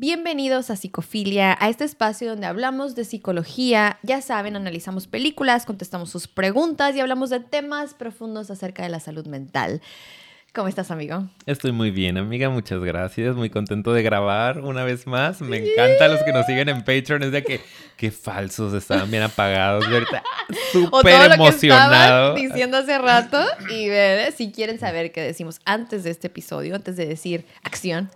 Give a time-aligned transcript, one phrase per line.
[0.00, 3.98] Bienvenidos a Psicofilia, a este espacio donde hablamos de psicología.
[4.02, 8.98] Ya saben, analizamos películas, contestamos sus preguntas y hablamos de temas profundos acerca de la
[8.98, 9.82] salud mental.
[10.52, 11.28] ¿Cómo estás, amigo?
[11.46, 12.50] Estoy muy bien, amiga.
[12.50, 13.36] Muchas gracias.
[13.36, 15.40] Muy contento de grabar una vez más.
[15.40, 17.22] Me encanta los que nos siguen en Patreon.
[17.22, 17.60] Es de que
[17.96, 19.86] qué falsos estaban bien apagados.
[19.86, 20.24] ahorita
[20.72, 22.34] súper emocionado.
[22.34, 23.40] diciendo hace rato.
[23.70, 28.10] Y ver si quieren saber qué decimos antes de este episodio, antes de decir acción.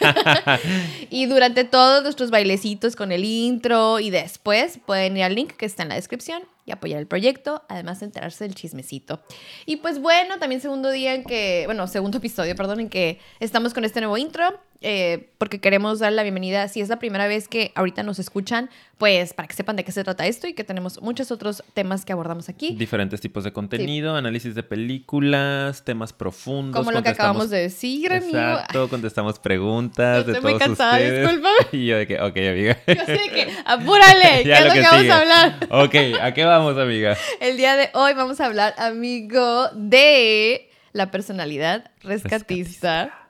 [1.10, 5.66] y durante todos nuestros bailecitos con el intro y después pueden ir al link que
[5.66, 9.20] está en la descripción y apoyar el proyecto, además de enterarse del chismecito.
[9.66, 13.74] Y pues bueno, también segundo día en que, bueno, segundo episodio, perdón, en que estamos
[13.74, 14.60] con este nuevo intro.
[14.82, 18.68] Eh, porque queremos dar la bienvenida, si es la primera vez que ahorita nos escuchan,
[18.98, 22.04] pues para que sepan de qué se trata esto y que tenemos muchos otros temas
[22.04, 22.74] que abordamos aquí.
[22.74, 26.78] Diferentes tipos de contenido, análisis de películas, temas profundos.
[26.78, 28.38] Como lo que acabamos de decir, amigo.
[28.38, 31.40] Exacto, contestamos preguntas de todos cansada, ustedes.
[31.72, 32.78] Y yo de que, ok, amiga.
[32.86, 35.68] Yo sé de que, apúrale, ¿qué es lo que, vamos a hablar?
[35.70, 37.16] Ok, ¿a qué vamos, amiga?
[37.40, 43.21] El día de hoy vamos a hablar, amigo, de la personalidad rescatista.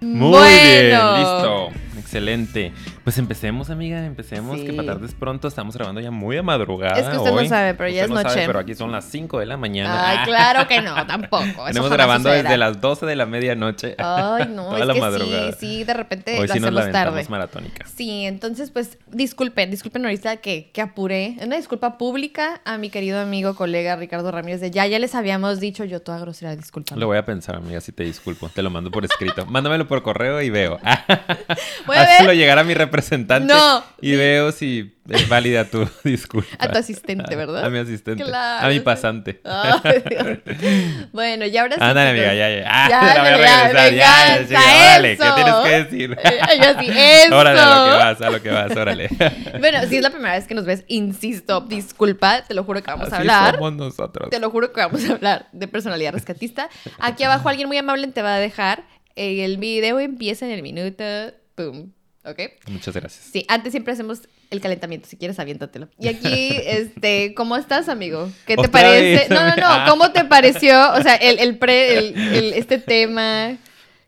[0.00, 1.69] Muy bien, listo.
[2.10, 2.72] Excelente.
[3.04, 6.98] Pues empecemos, amiga, empecemos, que para tardes pronto estamos grabando ya muy a madrugada.
[6.98, 8.42] Es que usted no sabe, pero ya es noche.
[8.46, 10.10] pero aquí son las 5 de la mañana.
[10.10, 11.66] Ay, claro que no, tampoco.
[11.68, 13.94] Tenemos grabando desde las 12 de la medianoche.
[13.98, 17.24] Ay, no, es que sí, sí, de repente Hoy lo sí hacemos nos la tarde.
[17.28, 17.86] maratónica.
[17.86, 21.36] Sí, entonces pues disculpen, disculpen ahorita que, que apuré.
[21.40, 25.60] Una disculpa pública a mi querido amigo, colega Ricardo Ramírez de ya, ya les habíamos
[25.60, 26.96] dicho yo toda grosera, disculpa.
[26.96, 28.48] Lo voy a pensar, amiga, si te disculpo.
[28.48, 29.46] Te lo mando por escrito.
[29.60, 30.80] Mándamelo por correo y veo.
[31.86, 32.36] Voy a ver.
[32.36, 33.52] llegar a mi representante.
[33.52, 36.48] No, y veo si es válida tu disculpa.
[36.58, 37.64] A tu asistente, ¿verdad?
[37.64, 38.24] A, mi asistente.
[38.32, 39.40] A mi pasante.
[41.12, 41.82] bueno, y ahora sí.
[41.82, 42.64] Ándale, amiga, ya, ya.
[42.66, 43.94] Ah, ya, la voy a regresar.
[43.94, 46.18] Ya, ya, órale, ¿qué tienes que decir?
[46.62, 47.36] Yo así, eso.
[47.36, 49.08] Órale, a lo que vas, a lo que vas, órale.
[49.60, 52.90] bueno, si es la primera vez que nos ves, insisto, disculpa, te lo juro que
[52.90, 53.54] vamos a hablar.
[53.54, 54.30] somos nosotros.
[54.30, 56.68] Te lo juro que vamos a hablar de personalidad rescatista.
[56.98, 58.84] Aquí abajo alguien muy amable te va a dejar.
[59.16, 61.04] El video empieza en el minuto.
[62.24, 62.38] ¿Ok?
[62.66, 63.24] Muchas gracias.
[63.32, 65.08] Sí, antes siempre hacemos el calentamiento.
[65.08, 65.88] Si quieres, aviéntatelo.
[65.98, 68.30] Y aquí, este, ¿cómo estás, amigo?
[68.46, 69.32] ¿Qué te parece?
[69.32, 69.90] No, no, no.
[69.90, 70.92] ¿Cómo te pareció?
[70.92, 73.56] O sea, el, el pre, el, este tema.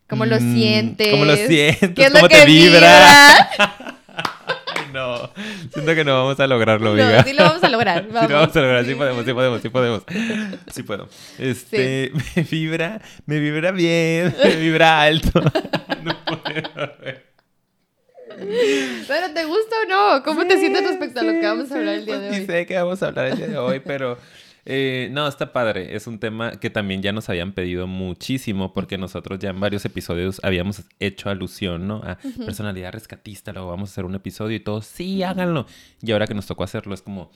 [0.07, 1.07] ¿Cómo lo mm, sientes?
[1.09, 1.89] ¿Cómo lo sientes?
[1.95, 3.49] ¿Qué es ¿Cómo te vibra?
[3.57, 5.31] Ay, no.
[5.73, 8.07] Siento que no vamos a lograrlo, no, Sí lo vamos a lograr.
[8.09, 8.21] Vamos.
[8.27, 8.85] Sí lo vamos a lograr.
[8.85, 10.03] Sí podemos, sí podemos, sí podemos.
[10.71, 11.09] Sí puedo.
[11.39, 15.41] Este, me vibra, me vibra bien, me vibra alto.
[16.03, 17.33] No puedo ver.
[19.07, 20.23] Pero ¿te gusta o no?
[20.23, 22.45] ¿Cómo te sientes respecto a lo que vamos a hablar el día de pues hoy?
[22.45, 24.17] sé que vamos a hablar el día de hoy, pero
[24.65, 25.95] eh, no, está padre.
[25.95, 29.83] Es un tema que también ya nos habían pedido muchísimo porque nosotros ya en varios
[29.85, 31.97] episodios habíamos hecho alusión, ¿no?
[32.03, 35.65] A personalidad rescatista, luego vamos a hacer un episodio y todos, sí, háganlo.
[36.01, 37.31] Y ahora que nos tocó hacerlo es como,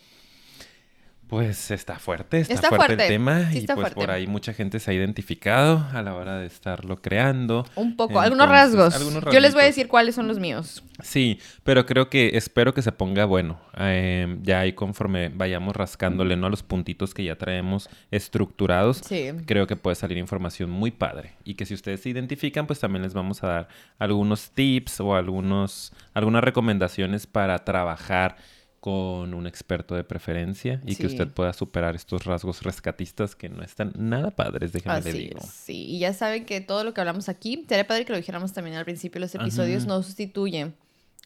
[1.28, 4.94] pues está fuerte, está, fuerte, el tema y pues por ahí mucha gente se ha
[4.94, 7.66] identificado a la hora de estarlo creando.
[7.76, 8.96] Un poco, algunos, rasgos.
[9.32, 10.84] Yo les voy a decir cuáles son los míos.
[11.04, 13.60] Sí, pero creo que espero que se ponga bueno.
[13.78, 16.48] Em, ya ahí conforme vayamos rascándole ¿no?
[16.48, 19.02] a los puntitos que ya traemos estructurados,
[19.46, 21.34] creo que puede salir información muy padre.
[21.44, 23.68] Y que si ustedes se identifican, pues también les vamos a dar
[24.00, 28.38] algunos tips o algunos, algunas recomendaciones para trabajar
[28.88, 33.62] con un experto de preferencia y que usted pueda superar estos rasgos rescatistas que no
[33.62, 35.42] están nada padres, déjame le digo.
[35.42, 38.54] sí, y ya saben que todo lo que hablamos aquí, sería padre que lo dijéramos
[38.54, 40.72] también al principio de los episodios, no sustituye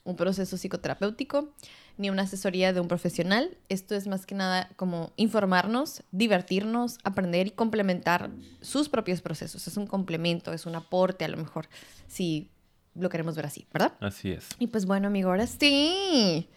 [0.04, 1.54] un proceso psicoterapéutico
[2.00, 3.56] ni una asesoría de un profesional.
[3.70, 9.68] Esto es más que nada como informarnos, divertirnos, aprender y complementar sus propios procesos.
[9.68, 11.70] Es un complemento, es un aporte a lo mejor,
[12.08, 12.50] si
[12.96, 13.94] lo queremos ver así, ¿verdad?
[14.00, 14.50] Así es.
[14.58, 16.50] Y pues bueno, amigo, ahora sí.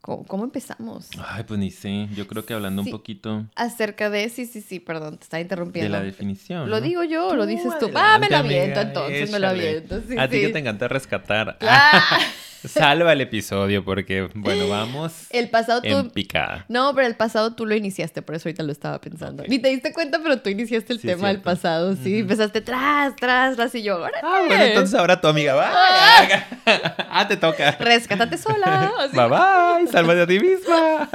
[0.00, 1.10] ¿Cómo, empezamos?
[1.18, 2.08] Ay, pues ni sé.
[2.14, 3.44] Yo creo que hablando un poquito.
[3.54, 4.30] Acerca de.
[4.30, 5.92] Sí, sí, sí, perdón, te estaba interrumpiendo.
[5.92, 6.70] De la definición.
[6.70, 7.90] ¿Lo digo yo o lo dices tú?
[7.94, 9.96] Ah, me lo aviento entonces, me lo aviento.
[10.18, 11.58] a ti que te encanta rescatar.
[12.66, 15.26] Salva el episodio porque, bueno, vamos.
[15.30, 15.88] El pasado tú.
[15.88, 16.64] En picada.
[16.68, 19.44] No, pero el pasado tú lo iniciaste, por eso ahorita lo estaba pensando.
[19.48, 22.18] Ni te diste cuenta, pero tú iniciaste el tema del pasado, sí.
[22.18, 24.04] Empezaste tras, tras, tras y yo.
[24.22, 25.70] Ah, bueno, entonces ahora tu amiga va.
[25.72, 26.46] Ah,
[27.10, 27.72] ah te toca.
[27.72, 28.92] Rescátate sola.
[29.12, 31.08] Bye bye, sálvate a ti misma.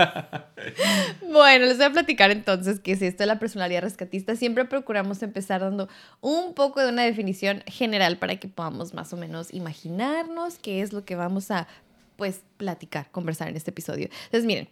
[1.21, 5.21] bueno, les voy a platicar entonces que si esto es la personalidad rescatista, siempre procuramos
[5.23, 5.89] empezar dando
[6.21, 10.93] un poco de una definición general para que podamos más o menos imaginarnos qué es
[10.93, 11.67] lo que vamos a
[12.15, 14.09] pues platicar, conversar en este episodio.
[14.25, 14.69] Entonces, miren,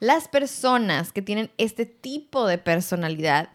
[0.00, 3.48] las personas que tienen este tipo de personalidad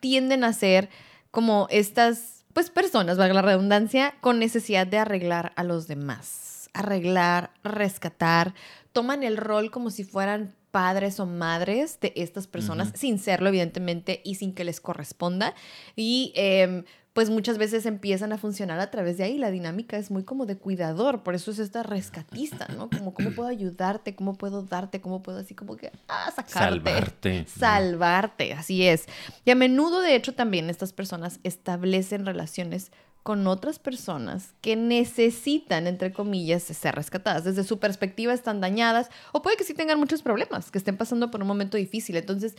[0.00, 0.88] tienden a ser
[1.30, 7.50] como estas, pues personas, valga la redundancia, con necesidad de arreglar a los demás, arreglar,
[7.62, 8.54] rescatar,
[8.92, 14.20] toman el rol como si fueran padres o madres de estas personas, sin serlo evidentemente
[14.24, 15.54] y sin que les corresponda.
[15.96, 19.36] Y em, pues muchas veces empiezan a funcionar a través de ahí.
[19.36, 22.88] La dinámica es muy como de cuidador, por eso es esta rescatista, ¿no?
[22.88, 26.52] Como cómo puedo ayudarte, cómo puedo darte, cómo puedo así como que, ah, sacarte.
[26.52, 27.46] Salvarte.
[27.46, 29.06] Salvarte, así es.
[29.44, 35.86] Y a menudo, de hecho, también estas personas establecen relaciones con otras personas que necesitan,
[35.86, 37.44] entre comillas, ser rescatadas.
[37.44, 41.30] Desde su perspectiva están dañadas o puede que sí tengan muchos problemas, que estén pasando
[41.30, 42.16] por un momento difícil.
[42.16, 42.56] Entonces,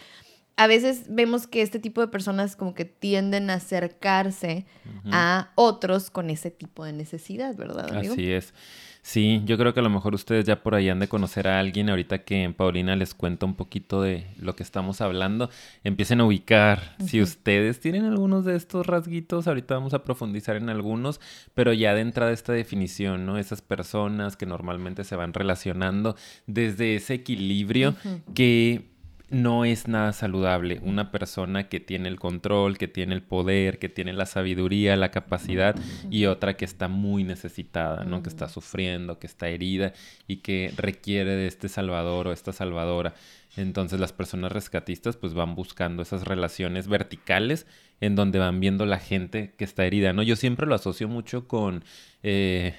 [0.57, 4.65] a veces vemos que este tipo de personas como que tienden a acercarse
[5.11, 7.89] a otros con ese tipo de necesidad, ¿verdad?
[7.95, 8.13] Amigo?
[8.13, 8.53] Así es.
[9.03, 11.59] Sí, yo creo que a lo mejor ustedes ya por ahí han de conocer a
[11.59, 11.89] alguien.
[11.89, 15.49] Ahorita que Paulina les cuenta un poquito de lo que estamos hablando,
[15.83, 16.95] empiecen a ubicar.
[17.03, 21.19] Si ustedes tienen algunos de estos rasguitos, ahorita vamos a profundizar en algunos,
[21.55, 23.39] pero ya de entrada esta definición, ¿no?
[23.39, 26.15] Esas personas que normalmente se van relacionando
[26.45, 27.95] desde ese equilibrio
[28.35, 28.91] que
[29.31, 30.79] no es nada saludable.
[30.83, 35.11] Una persona que tiene el control, que tiene el poder, que tiene la sabiduría, la
[35.11, 35.75] capacidad
[36.09, 38.21] y otra que está muy necesitada, ¿no?
[38.21, 39.93] Que está sufriendo, que está herida
[40.27, 43.13] y que requiere de este salvador o esta salvadora.
[43.57, 47.65] Entonces las personas rescatistas pues van buscando esas relaciones verticales
[48.01, 50.23] en donde van viendo la gente que está herida, ¿no?
[50.23, 51.83] Yo siempre lo asocio mucho con...
[52.23, 52.75] Eh,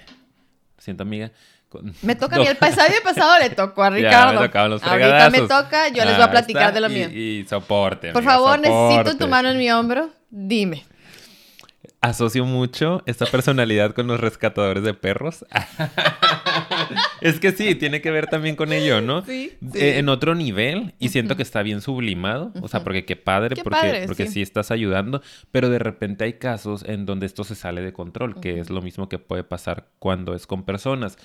[0.78, 1.32] siento amiga,
[2.02, 2.46] me toca a mí.
[2.46, 4.40] El pasado y el pasado le tocó a Ricardo.
[4.40, 7.08] Ahorita me toca, yo les voy a platicar de lo mío.
[7.08, 8.12] Y, soporte.
[8.12, 10.10] Por favor, necesito tu mano en mi hombro.
[10.30, 10.84] Dime.
[12.02, 15.44] Asocio mucho esta personalidad con los rescatadores de perros.
[17.20, 19.24] es que sí, tiene que ver también con ello, ¿no?
[19.24, 19.52] Sí.
[19.74, 23.54] Eh, en otro nivel, y siento que está bien sublimado, o sea, porque qué padre,
[23.62, 24.42] porque, porque sí.
[24.42, 25.22] estás ayudando,
[25.52, 28.82] pero de repente hay casos en donde esto se sale de control, que es lo
[28.82, 31.16] mismo que puede pasar cuando es con personas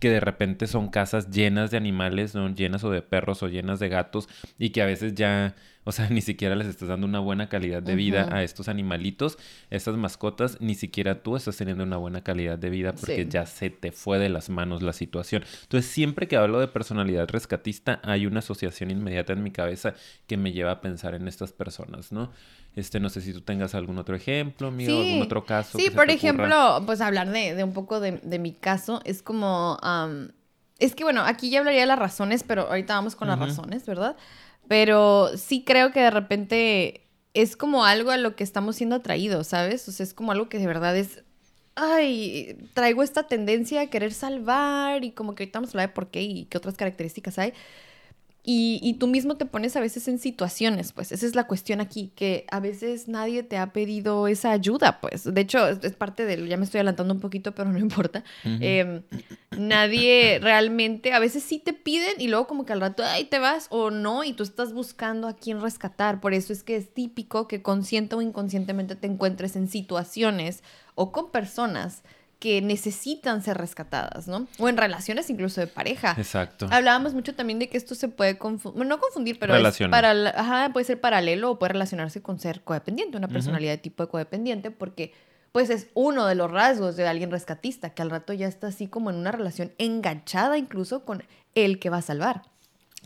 [0.00, 2.48] que de repente son casas llenas de animales, ¿no?
[2.54, 6.08] Llenas o de perros o llenas de gatos y que a veces ya, o sea,
[6.10, 9.38] ni siquiera les estás dando una buena calidad de vida a estos animalitos,
[9.70, 13.70] estas mascotas, ni siquiera tú estás teniendo una buena calidad de vida porque ya se
[13.70, 15.44] te fue de las manos la situación.
[15.62, 19.94] Entonces, siempre que hablo de personalidad rescatista, hay una asociación inmediata en mi cabeza
[20.26, 22.30] que me lleva a pensar en estas personas, ¿no?
[22.76, 25.78] Este, no sé si tú tengas algún otro ejemplo, amigo, algún otro caso.
[25.78, 29.78] Sí, por ejemplo, pues hablar de, un poco de, mi caso es como,
[30.80, 33.86] es que bueno, aquí ya hablaría de las razones, pero ahorita vamos con las razones,
[33.86, 34.16] ¿verdad?
[34.68, 37.02] Pero sí creo que de repente
[37.34, 39.88] es como algo a lo que estamos siendo atraídos, ¿sabes?
[39.88, 41.22] O sea, es como algo que de verdad es,
[41.74, 45.94] ay, traigo esta tendencia a querer salvar y como que ahorita vamos a hablar de
[45.94, 47.52] por qué y qué otras características hay.
[48.46, 52.12] Y, tú mismo te pones a veces en situaciones, pues esa es la cuestión aquí,
[52.14, 55.24] que a veces nadie te ha pedido esa ayuda, pues.
[55.24, 58.22] De hecho, es, parte de, ya me estoy adelantando un poquito, pero no importa.
[58.44, 59.02] Em,
[59.56, 63.38] nadie realmente, a veces sí te piden y luego como que al rato, ahí te
[63.38, 66.20] vas o no, y tú estás buscando a quién rescatar.
[66.20, 70.62] Por eso es que es típico que consciente o inconscientemente te encuentres en situaciones
[70.96, 72.02] o con personas
[72.44, 74.46] que necesitan ser rescatadas, ¿no?
[74.58, 76.14] O en relaciones incluso de pareja.
[76.18, 76.68] Exacto.
[76.70, 80.10] Hablábamos mucho también de que esto se puede confundir, bueno, no confundir, pero es para,
[80.10, 84.10] ajá, puede ser paralelo o puede relacionarse con ser codependiente, una personalidad de tipo de
[84.10, 85.14] codependiente, porque
[85.52, 88.88] pues es uno de los rasgos de alguien rescatista, que al rato ya está así
[88.88, 91.24] como en una relación enganchada incluso con
[91.54, 92.42] el que va a salvar.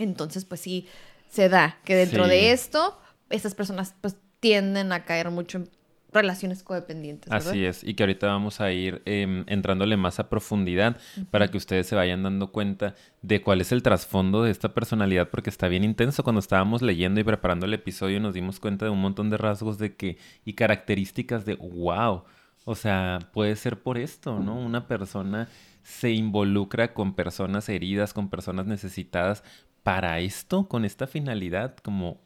[0.00, 0.88] Entonces, pues sí,
[1.30, 2.98] se da que dentro de esto,
[3.30, 5.70] estas personas pues tienden a caer mucho en
[6.12, 7.30] relaciones codependientes.
[7.30, 10.96] Así es, y que ahorita vamos a ir em, entrándole más a profundidad
[11.30, 15.28] para que ustedes se vayan dando cuenta de cuál es el trasfondo de esta personalidad,
[15.28, 16.24] porque está bien intenso.
[16.24, 19.78] Cuando estábamos leyendo y preparando el episodio nos dimos cuenta de un montón de rasgos
[19.78, 22.24] de que y características de wow,
[22.64, 24.54] o sea, puede ser por esto, ¿no?
[24.58, 25.48] Una persona
[25.82, 29.42] se involucra con personas heridas, con personas necesitadas
[29.82, 32.20] para esto, con esta finalidad, como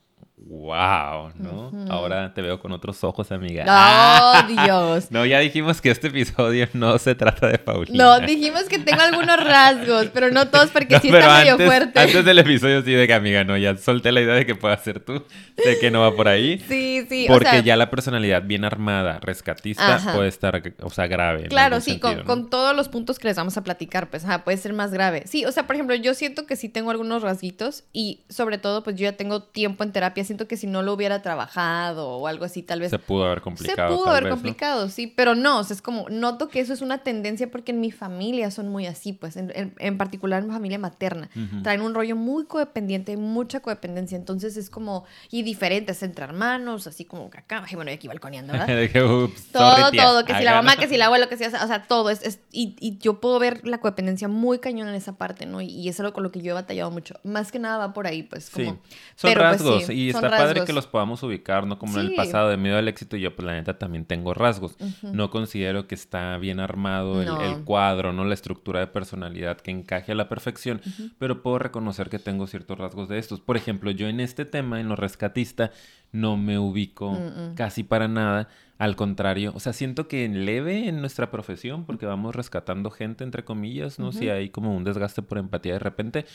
[0.53, 1.73] wow, ¿no?
[1.89, 3.65] Ahora te veo con otros ojos, amiga.
[3.69, 5.11] ¡Oh, Dios!
[5.11, 8.05] no, ya dijimos que este episodio no se trata de Paulina.
[8.05, 11.99] No, dijimos que tengo algunos rasgos, pero no todos porque sí está medio fuerte.
[11.99, 14.77] Antes del episodio sí de que, amiga, no, ya solté la idea de que pueda
[14.77, 15.25] ser tú.
[15.57, 16.63] Sé que no va por ahí.
[16.73, 17.27] Sí, sí.
[17.29, 21.49] Porque ya la personalidad bien armada, rescatista, puede estar, o sea, grave.
[21.49, 24.93] Claro, sí, con, todos los puntos que les vamos a platicar, pues, puede ser más
[24.93, 25.25] grave.
[25.27, 28.83] Sí, o sea, por ejemplo, yo siento que sí tengo algunos rasguitos y sobre todo,
[28.83, 32.27] pues yo ya tengo tiempo en terapia siento que si no lo hubiera trabajado o
[32.27, 32.91] algo así, tal vez...
[32.91, 33.91] Se pudo haber complicado.
[33.91, 36.81] Se pudo haber complicado, sí, pero no, o sea, es como, noto que eso es
[36.81, 40.79] una tendencia porque en mi familia son muy así, pues, en, particular en mi familia
[40.79, 41.29] materna.
[41.63, 47.05] Traen un rollo muy codependiente, mucha codependencia, entonces es como, y diferentes entre hermanos, así
[47.05, 48.67] como que acá, bueno, aquí balconeando, ¿verdad?
[49.53, 52.11] todo, todo, que si la mamá, que si la abuela, que si, o sea, todo,
[52.11, 55.61] es, y, y, yo puedo ver la codependencia muy cañón en esa parte, ¿no?
[55.61, 57.15] Y, es algo con lo que yo he batallado mucho.
[57.25, 58.73] Más que nada va por ahí, pues, como...
[58.73, 58.79] Sí.
[59.17, 61.79] Son pero, pues, rasgos, y está padre que los podamos ubicar, ¿no?
[61.79, 64.77] Como en el pasado, de miedo al éxito, yo, pues la neta también tengo rasgos.
[65.03, 68.25] No considero que está bien armado el, cuadro, ¿no?
[68.25, 70.81] La estructura de personalidad que encaje a la perfección,
[71.19, 73.41] pero puedo reconocer que tengo ciertos rasgos de estos.
[73.41, 75.71] Por ejemplo, yo en este tema, en lo rescatista,
[76.13, 77.19] no me ubico
[77.57, 78.49] casi para nada.
[78.83, 83.23] Al contrario, o sea, siento que en leve en nuestra profesión, porque vamos rescatando gente,
[83.23, 84.11] entre comillas, ¿no?
[84.11, 86.27] Si hay como un desgaste por empatía de repente,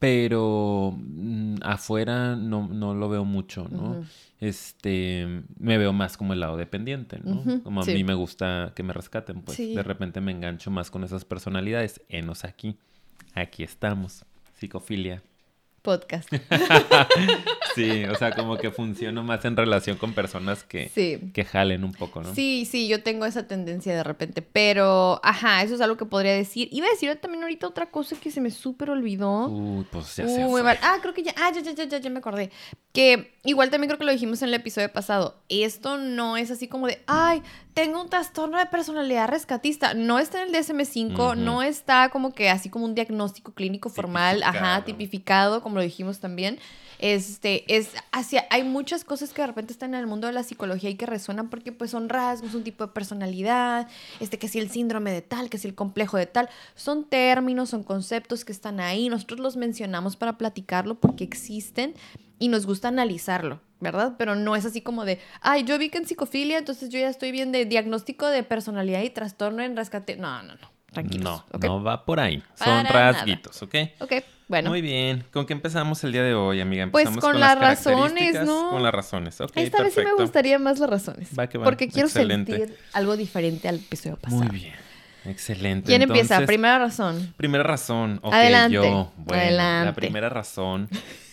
[0.00, 4.04] pero mm, afuera no, no, lo veo mucho, ¿no?
[4.40, 7.62] Este, me veo más como el lado dependiente, ¿no?
[7.62, 11.04] Como a mí me gusta que me rescaten, pues de repente me engancho más con
[11.04, 12.00] esas personalidades.
[12.08, 12.78] Enos aquí,
[13.36, 15.22] aquí estamos, psicofilia
[15.82, 16.28] podcast.
[17.74, 20.90] sí, o sea, como que funciona más en relación con personas que,
[21.32, 22.34] que jalen un poco, ¿no?
[22.34, 26.32] Sí, sí, yo tengo esa tendencia de repente, pero, ajá, eso es algo que podría
[26.34, 26.68] decir.
[26.72, 29.48] Iba a decir también ahorita otra cosa que se me súper olvidó.
[29.48, 30.24] Uy, pues ya
[30.82, 32.50] Ah, creo que ya, ah, ya, ya, ya, ya, ya me acordé.
[32.92, 35.36] Que igual también creo que lo dijimos en el episodio pasado.
[35.48, 37.42] Esto no es así como de, ay,
[37.74, 39.94] tengo un trastorno de personalidad rescatista.
[39.94, 44.42] No está en el DSM-5, no está como que así como un diagnóstico clínico formal,
[44.42, 46.58] ajá, tipificado, como lo dijimos también.
[47.02, 50.44] Este, es hacia, hay muchas cosas que de repente están en el mundo de la
[50.44, 53.88] psicología y que resuenan porque pues son rasgos, un tipo de personalidad,
[54.20, 57.70] este, que si el síndrome de tal, que si el complejo de tal, son términos,
[57.70, 61.94] son conceptos que están ahí, nosotros los mencionamos para platicarlo porque existen
[62.38, 64.14] y nos gusta analizarlo, ¿verdad?
[64.16, 67.08] Pero no es así como de, ay, yo vi que en psicofilia, entonces yo ya
[67.08, 70.14] estoy bien de diagnóstico de personalidad y trastorno en rescate.
[70.14, 70.81] No, no, no.
[70.92, 71.44] Tranquilos.
[71.52, 72.42] No, no va por ahí.
[72.54, 73.74] Son rasguitos, ¿ok?
[74.00, 74.12] Ok,
[74.48, 74.70] bueno.
[74.70, 75.24] Muy bien.
[75.32, 76.88] ¿Con qué empezamos el día de hoy, amiga?
[76.90, 78.70] Pues empezamos pues con, las, razones, ¿no?
[78.70, 79.52] Con las razones, ok.
[79.56, 81.28] Esta vez sí me gustaría más las razones.
[81.38, 81.64] Va que va.
[81.64, 84.44] Porque quiero sentir algo diferente al episodio pasado.
[84.44, 84.74] Muy bien.
[85.24, 85.86] Excelente.
[85.86, 86.44] ¿Quién empieza?
[86.44, 87.32] Primera razón.
[87.36, 88.18] Primera razón.
[88.22, 88.74] Ok, Adelante.
[88.74, 89.12] yo.
[89.16, 89.86] Bueno, Adelante.
[89.86, 90.88] la primera razón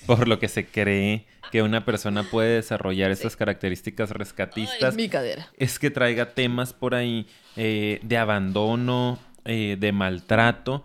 [0.05, 5.47] por lo que se cree que una persona puede desarrollar estas características rescatistas mi cadera.
[5.57, 10.83] es que traiga temas por ahí eh, de abandono, eh, de maltrato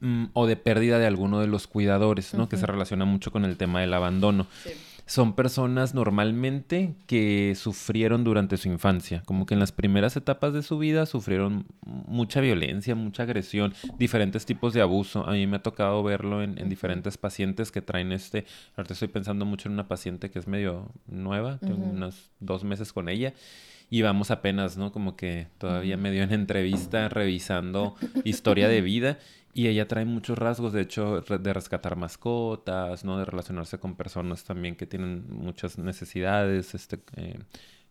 [0.00, 2.48] mm, o de pérdida de alguno de los cuidadores, ¿no?
[2.48, 4.46] Que se relaciona mucho con el tema del abandono.
[4.62, 4.70] Sí
[5.06, 10.62] son personas normalmente que sufrieron durante su infancia, como que en las primeras etapas de
[10.62, 15.24] su vida sufrieron mucha violencia, mucha agresión, diferentes tipos de abuso.
[15.24, 18.44] A mí me ha tocado verlo en, diferentes pacientes que traen este,
[18.76, 22.92] ahorita estoy pensando mucho en una paciente que es medio nueva, tengo unos dos meses
[22.92, 23.32] con ella
[23.88, 24.92] y vamos apenas, ¿no?
[24.92, 29.18] Como que todavía medio en entrevista revisando historia de vida
[29.54, 33.18] y ella trae muchos rasgos, de hecho, de rescatar mascotas, ¿no?
[33.18, 37.38] De relacionarse con personas también que tienen muchas necesidades, este, eh,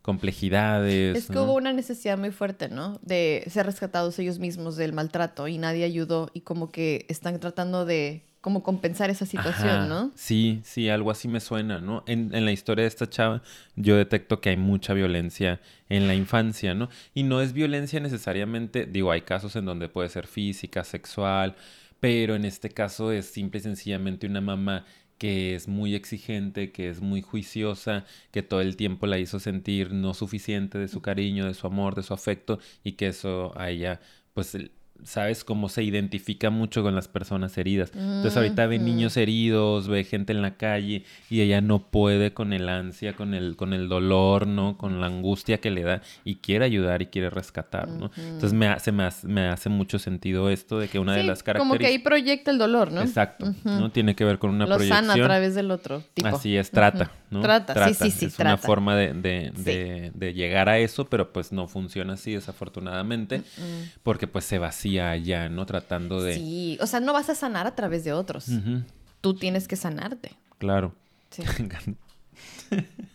[0.03, 1.17] complejidades.
[1.17, 2.99] Es que hubo una necesidad muy fuerte, ¿no?
[3.01, 7.85] De ser rescatados ellos mismos del maltrato y nadie ayudó y como que están tratando
[7.85, 10.11] de como compensar esa situación, ¿no?
[10.13, 12.03] Sí, sí, algo así me suena, ¿no?
[12.05, 13.41] En, en, la historia de esta chava
[13.75, 15.59] yo detecto que hay mucha violencia
[15.89, 16.89] en la infancia, ¿no?
[17.15, 21.55] Y no es violencia necesariamente, digo, hay casos en donde puede ser física, sexual,
[21.99, 24.85] pero en este caso es simple y sencillamente una mamá
[25.17, 29.91] que es muy exigente, que es muy juiciosa, que todo el tiempo la hizo sentir
[29.91, 33.71] no suficiente de su cariño, de su amor, de su afecto y que eso a
[33.71, 34.01] ella
[34.35, 34.55] pues
[35.05, 37.91] sabes cómo se identifica mucho con las personas heridas.
[37.93, 42.53] Entonces ahorita ve niños heridos, ve gente en la calle y ella no puede con
[42.53, 44.77] el ansia, con el, con el dolor, ¿no?
[44.77, 48.11] Con la angustia que le da y quiere ayudar y quiere rescatar, ¿no?
[48.17, 51.43] Entonces me hace, me hace, me hace mucho sentido esto de que una de las
[51.43, 51.67] características...
[51.67, 53.01] Como que ahí proyecta el dolor, ¿no?
[53.01, 53.91] Exacto, ¿no?
[53.91, 55.07] Tiene que ver con una proyección.
[55.07, 56.29] Lo sana a través del otro tipo.
[56.29, 57.41] Así es, trata, ¿no?
[57.41, 61.51] Trata, sí, sí, sí, Es una forma de, de, de, llegar a eso, pero pues
[61.51, 63.43] no funciona así desafortunadamente
[64.03, 65.65] porque pues se vacía allá, ¿no?
[65.65, 66.35] Tratando de...
[66.35, 68.47] Sí, o sea, no vas a sanar a través de otros.
[69.21, 70.31] Tú tienes que sanarte.
[70.57, 70.93] Claro.
[71.29, 71.43] Sí.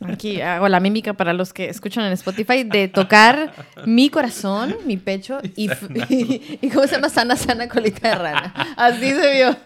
[0.01, 3.53] Aquí hago la mímica para los que escuchan en Spotify de tocar
[3.85, 5.71] mi corazón, mi pecho y,
[6.09, 7.09] y, ¿cómo se llama?
[7.09, 8.55] Sana, sana colita de rana.
[8.77, 9.57] Así se vio.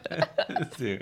[0.76, 0.98] Sí.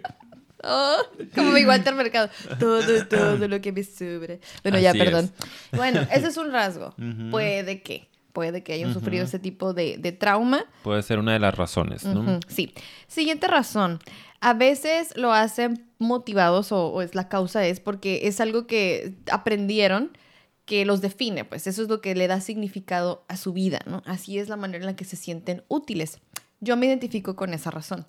[0.64, 0.96] Oh,
[1.34, 2.30] como mi Walter Mercado.
[2.60, 4.40] Todo, todo lo que me sobre.
[4.62, 5.30] Bueno, ya, perdón.
[5.72, 6.94] Bueno, ese es un rasgo.
[7.30, 10.64] Puede que puede que hayan sufrido ese tipo de, trauma.
[10.82, 12.40] Puede ser una de las razones, ¿no?
[12.48, 12.74] Sí.
[13.06, 14.00] Siguiente razón.
[14.40, 20.16] A veces lo hacen motivados o, es la causa es porque es algo que aprendieron
[20.64, 24.02] que los define, pues eso es lo que le da significado a su vida, ¿no?
[24.06, 26.20] Así es la manera en la que se sienten útiles.
[26.60, 28.06] Yo me identifico con esa razón.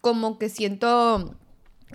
[0.00, 1.36] Como que siento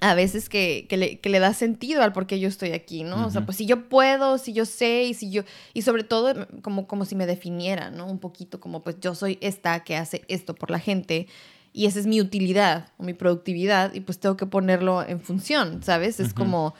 [0.02, 0.88] a veces que,
[1.22, 3.28] le, da sentido al por qué yo estoy aquí, ¿no?
[3.28, 5.44] O sea, pues si yo puedo, si yo sé y si yo,
[5.74, 8.06] y sobre todo como, como si me definiera, ¿no?
[8.06, 11.28] Un poquito como pues yo soy esta que hace esto por la gente
[11.74, 15.84] y esa es mi utilidad o mi productividad y pues tengo que ponerlo en función,
[15.84, 16.20] ¿sabes?
[16.20, 16.74] Es como,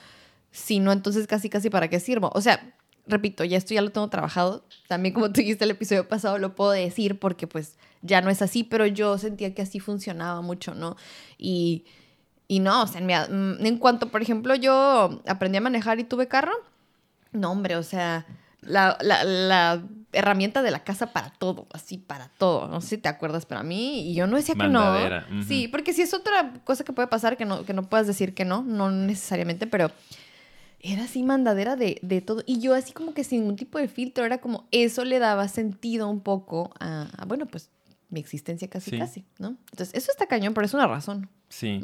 [0.50, 2.30] si no, entonces casi, casi para qué sirvo.
[2.34, 2.74] O sea,
[3.06, 4.64] repito, ya esto ya lo tengo trabajado.
[4.88, 8.42] También como tú dijiste el episodio pasado, lo puedo decir porque pues ya no es
[8.42, 10.96] así, pero yo sentía que así funcionaba mucho, ¿no?
[11.38, 11.84] Y
[12.50, 16.26] y no, o sea, mm, en, cuanto, por ejemplo, yo aprendí a manejar y tuve
[16.26, 16.50] carro,
[17.30, 18.26] no, hombre, o sea,
[18.62, 19.80] la,
[20.12, 22.66] herramienta de la casa para todo, así para todo.
[22.66, 24.82] No sé si te acuerdas, pero a mí, y yo no decía que no.
[25.46, 28.34] Sí, porque si es otra cosa que puede pasar, que no, que no puedas decir
[28.34, 29.92] que no, no necesariamente, pero
[30.80, 32.42] era así mandadera de, de, todo.
[32.46, 35.46] Y yo así como que sin ningún tipo de filtro, era como eso le daba
[35.46, 37.70] sentido un poco a, a bueno, pues
[38.08, 39.56] mi existencia casi, casi, ¿no?
[39.70, 41.30] Entonces, eso está cañón, pero es una razón.
[41.50, 41.82] Sí,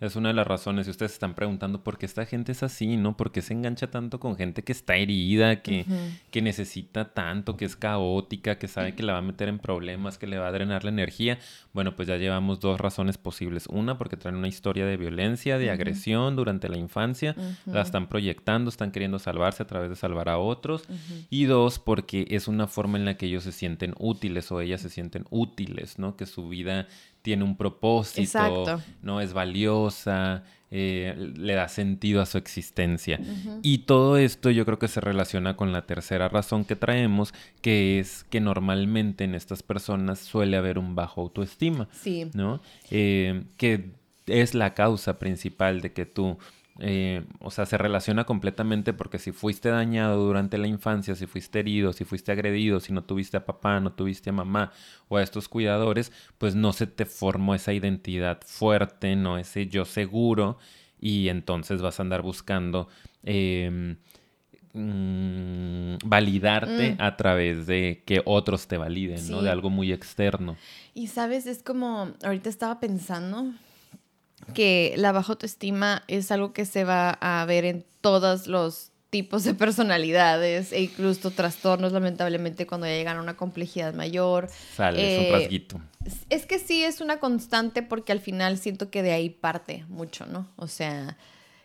[0.00, 0.86] es una de las razones.
[0.86, 3.16] Y ustedes se están preguntando por qué esta gente es así, ¿no?
[3.16, 5.84] ¿Por qué se engancha tanto con gente que está herida, que,
[6.30, 10.18] que necesita tanto, que es caótica, que sabe que la va a meter en problemas,
[10.18, 11.40] que le va a drenar la energía?
[11.72, 13.66] Bueno, pues ya llevamos dos razones posibles.
[13.66, 17.34] Una, porque traen una historia de violencia, de agresión durante la infancia,
[17.66, 20.84] la están proyectando, están queriendo salvarse a través de salvar a otros.
[21.28, 24.80] Y dos, porque es una forma en la que ellos se sienten útiles o ellas
[24.80, 26.16] se sienten útiles, ¿no?
[26.16, 26.86] Que su vida
[27.22, 33.18] tiene un propósito, no es valiosa, eh, le da sentido a su existencia.
[33.62, 37.32] Y todo esto yo creo que se relaciona con la tercera razón que traemos,
[37.62, 42.30] que es que normalmente en estas personas suele haber un bajo autoestima, sí.
[42.34, 42.60] ¿no?
[42.90, 43.92] Eh, que
[44.26, 46.38] es la causa principal de que tú
[46.80, 51.58] eh, o sea, se relaciona completamente porque si fuiste dañado durante la infancia, si fuiste
[51.58, 54.72] herido, si fuiste agredido, si no tuviste a papá, no tuviste a mamá
[55.08, 59.84] o a estos cuidadores, pues no se te formó esa identidad fuerte, no ese yo
[59.84, 60.58] seguro
[61.00, 62.88] y entonces vas a andar buscando
[63.24, 63.96] em,
[64.72, 67.02] mm, validarte mm.
[67.02, 69.42] a través de que otros te validen, ¿no?
[69.42, 70.56] De algo muy externo.
[70.94, 73.52] Y sabes, es como, ahorita estaba pensando
[74.54, 79.44] que la baja autoestima es algo que se va a ver en todos los tipos
[79.44, 84.48] de personalidades e incluso trastornos, lamentablemente, cuando ya llegan a una complejidad mayor.
[84.74, 85.80] Sale, es un eh, rasguito.
[86.30, 90.26] Es que sí es una constante porque al final siento que de ahí parte mucho,
[90.26, 90.48] ¿no?
[90.56, 91.16] O sea,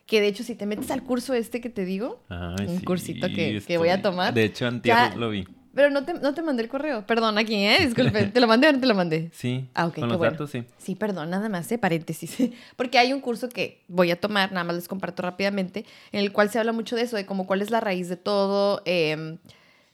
[0.05, 3.77] que de hecho si te metes al curso este que te digo, un cursito que,
[3.77, 4.33] voy a tomar.
[4.33, 5.45] De hecho, antes lo vi.
[5.75, 7.05] Pero no te, no te mandé el correo.
[7.05, 7.77] Perdón, aquí, ¿eh?
[7.86, 8.25] Disculpe.
[8.27, 9.31] ¿Te lo mandé o no te lo mandé?
[9.43, 9.67] Sí.
[9.73, 9.99] Ah, ok.
[9.99, 10.63] Con los datos, sí.
[10.77, 11.77] Sí, perdón, nada más, ¿eh?
[11.77, 12.38] Paréntesis.
[12.75, 16.31] Porque hay un curso que voy a tomar, nada más les comparto rápidamente, en el
[16.31, 19.38] cual se habla mucho de eso, de cómo cuál es la raíz de todo, eh,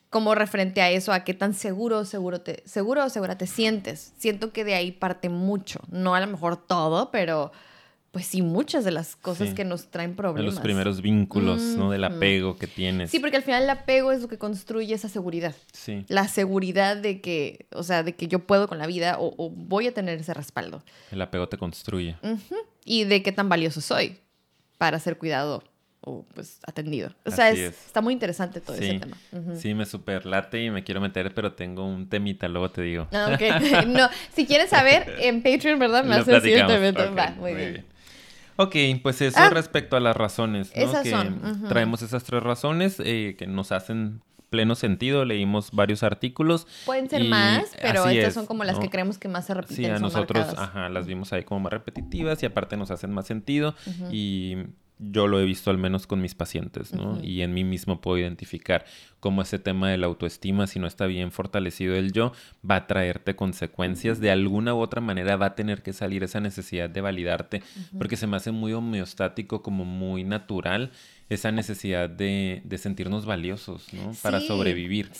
[0.09, 4.13] cómo referente a eso, a qué tan seguro, seguro, te, seguro o segura te sientes.
[4.17, 5.79] Siento que de ahí parte mucho.
[5.89, 7.51] No a lo mejor todo, pero
[8.11, 10.51] pues sí, muchas de las cosas que nos traen problemas.
[10.51, 11.91] De los primeros vínculos, ¿no?
[11.91, 13.11] Del apego que tienes.
[13.11, 15.55] Sí, porque al final el apego es lo que construye esa seguridad.
[15.73, 16.05] Sí.
[16.07, 19.87] La seguridad de que, o sea, de que yo puedo con la vida o, voy
[19.87, 20.83] a tener ese respaldo.
[21.11, 22.15] El apego te construye.
[22.83, 24.17] Y de qué tan valioso soy
[24.79, 25.63] para ser cuidado
[26.01, 27.13] o pues atendido.
[27.25, 29.17] O sea, está muy interesante todo ese tema.
[29.55, 33.07] Sí, me superlate y me quiero meter, pero tengo un temita, luego te digo.
[33.11, 33.85] Ah, ok.
[33.87, 36.03] no, si quieres saber, en Patreon, ¿verdad?
[36.05, 37.85] Me haces el Va, muy, bien.
[38.61, 39.49] Ok, pues eso ah.
[39.49, 40.81] respecto a las razones, ¿no?
[40.81, 41.69] Esas que son.
[41.69, 45.25] Traemos esas tres razones eh, que nos hacen pleno sentido.
[45.25, 46.67] Leímos varios artículos.
[46.85, 49.75] Pueden ser más, pero estas son como las que creemos que más se repiten.
[49.75, 53.27] Sí, a nosotros, ajá, las vimos ahí como más repetitivas y aparte nos hacen más
[53.27, 53.75] sentido.
[54.11, 54.57] Y
[55.01, 57.19] yo lo he visto al menos con mis pacientes, ¿no?
[57.23, 58.83] Y en mí mismo puedo identificar
[59.21, 62.33] cómo ese tema de la autoestima, si no está bien fortalecido el yo,
[62.69, 64.19] va a traerte consecuencias.
[64.19, 67.63] De alguna u otra manera va a tener que salir esa necesidad de validarte,
[67.97, 70.91] porque se me hace muy homeostático, como muy natural
[71.29, 74.13] esa necesidad de, de sentirnos valiosos, ¿no?
[74.23, 75.11] Para sobrevivir.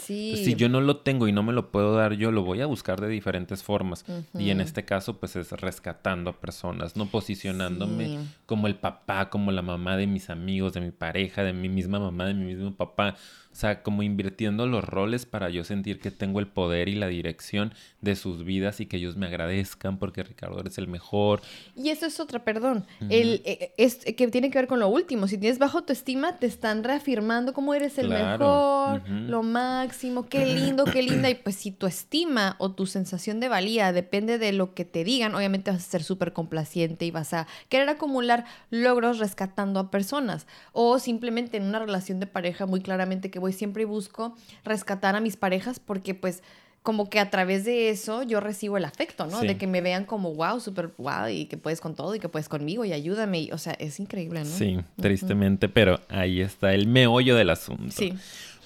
[0.44, 2.66] si yo no lo tengo y no me lo puedo dar, yo lo voy a
[2.66, 4.06] buscar de diferentes formas.
[4.38, 8.18] Y en este caso, pues es rescatando a personas, no posicionándome
[8.48, 12.00] como el papá, como la mamá de mis amigos, de mi pareja, de mi misma
[12.00, 13.16] mamá, de mi mismo papá.
[13.60, 17.08] O sea, como invirtiendo los roles para yo sentir que tengo el poder y la
[17.08, 21.42] dirección de sus vidas y que ellos me agradezcan porque Ricardo eres el mejor.
[21.76, 22.86] Y eso es otra, perdón.
[23.10, 25.28] el, eh, es, que tiene que ver con lo último.
[25.28, 30.46] Si tienes bajo tu estima, te están reafirmando cómo eres el mejor, lo máximo, qué
[30.46, 31.30] lindo, qué linda.
[31.30, 35.04] Y pues si tu estima o tu sensación de valía depende de lo que te
[35.04, 39.92] digan, obviamente vas a ser súper complaciente y vas a querer acumular logros rescatando a
[39.92, 40.48] personas.
[40.72, 45.20] O simplemente en una relación de pareja muy claramente que voy siempre busco rescatar a
[45.20, 46.44] mis parejas porque pues
[46.82, 49.42] como que a través de eso yo recibo el afecto, ¿no?
[49.42, 52.30] De que me vean como, wow, súper wow, y que puedes con todo y que
[52.30, 53.50] puedes conmigo y ayúdame.
[53.52, 54.46] o sea, es increíble, ¿no?
[54.46, 57.92] Sí, tristemente, pero ahí está el meollo del asunto.
[57.96, 58.14] Sí.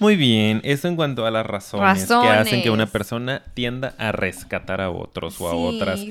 [0.03, 4.11] Muy bien, eso en cuanto a las razones, que hacen que una persona tienda a
[4.11, 6.01] rescatar a otros o a otras.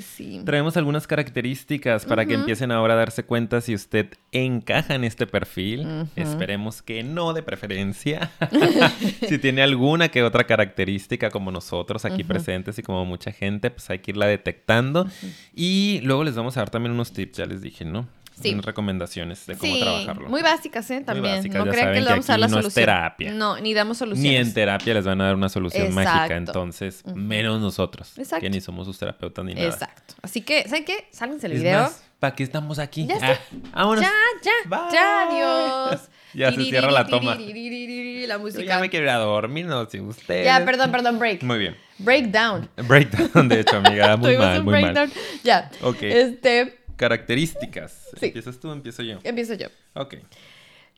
[0.46, 5.26] Traemos algunas características para que empiecen ahora a darse cuenta si usted encaja en este
[5.26, 6.08] perfil.
[6.16, 8.30] Esperemos que no de preferencia.
[9.28, 13.90] si tiene alguna que otra característica como nosotros aquí presentes y como mucha gente, pues
[13.90, 15.06] hay que irla detectando.
[15.54, 18.08] Y luego les vamos a dar también unos tips, ya les dije, ¿no?
[18.40, 18.54] Sí.
[18.60, 20.28] recomendaciones de cómo trabajarlo.
[20.28, 21.00] Muy básicas, ¿eh?
[21.00, 21.42] También.
[21.50, 22.62] no crean que le vamos a dar la solución.
[22.62, 23.32] No es terapia.
[23.32, 24.30] No, ni damos soluciones.
[24.30, 26.36] Ni en terapia les van a dar una solución mágica.
[26.36, 28.18] Entonces, menos nosotros.
[28.18, 28.42] Exacto.
[28.42, 29.68] Que ni somos sus terapeutas ni nada.
[29.68, 30.14] Exacto.
[30.22, 31.08] Así que, ¿saben qué?
[31.10, 31.90] Sálganse el video.
[32.22, 33.04] ¿Para qué estamos aquí?
[33.04, 33.38] Ya, ah,
[33.74, 34.04] vámonos.
[34.04, 34.12] ya,
[34.44, 34.90] ya.
[34.92, 36.08] Ya, adiós.
[36.34, 37.34] ya se cierra la toma.
[37.34, 38.62] La música.
[38.62, 40.44] Yo ya me quiero ir a dormir, no sé usted.
[40.44, 41.42] Ya, perdón, perdón, break.
[41.42, 41.76] Muy bien.
[41.98, 42.70] Breakdown.
[42.76, 44.16] Breakdown, de hecho, amiga.
[44.18, 45.08] Muy mal, muy breakdown.
[45.08, 45.18] mal.
[45.42, 45.68] Ya.
[45.82, 46.02] Ok.
[46.02, 48.08] Este características.
[48.20, 49.18] ¿Empiezas tú o empiezo yo?
[49.24, 49.68] Empiezo yo.
[49.94, 50.16] Ok.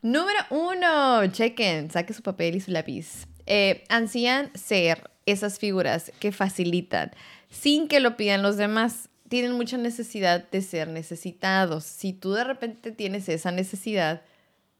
[0.01, 3.25] Número uno, chequen, saque su papel y su lápiz.
[3.47, 7.11] Eh, ansían ser esas figuras que facilitan
[7.49, 9.09] sin que lo pidan los demás.
[9.29, 11.83] Tienen mucha necesidad de ser necesitados.
[11.83, 14.21] Si tú de repente tienes esa necesidad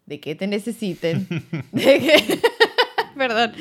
[0.05, 1.27] de que te necesiten,
[1.71, 2.39] de que,
[3.17, 3.53] perdón,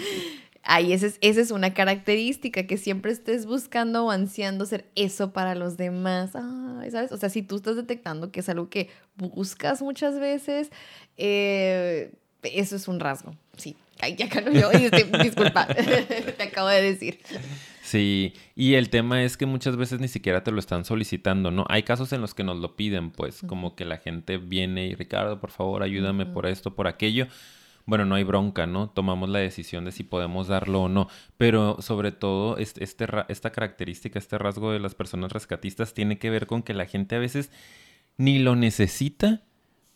[0.66, 5.32] Ahí esa es, esa es una característica, que siempre estés buscando o ansiando ser eso
[5.32, 6.32] para los demás.
[6.32, 7.12] ¿sabes?
[7.12, 10.70] O sea, si tú estás detectando que es algo que buscas muchas veces,
[11.16, 13.34] eh, eso es un rasgo.
[13.56, 14.70] Sí, ya yo.
[15.22, 15.66] Disculpa,
[16.36, 17.20] te acabo de decir.
[17.82, 21.66] Sí, y el tema es que muchas veces ni siquiera te lo están solicitando, ¿no?
[21.68, 24.94] Hay casos en los que nos lo piden, pues, como que la gente viene y
[24.94, 27.26] Ricardo, por favor, ayúdame por esto, por aquello
[27.86, 28.88] bueno, no hay bronca, ¿no?
[28.90, 31.08] Tomamos la decisión de si podemos darlo o no.
[31.36, 36.30] Pero sobre todo, este, este esta característica, este rasgo de las personas rescatistas tiene que
[36.30, 37.50] ver con que la gente a veces
[38.16, 39.42] ni lo necesita,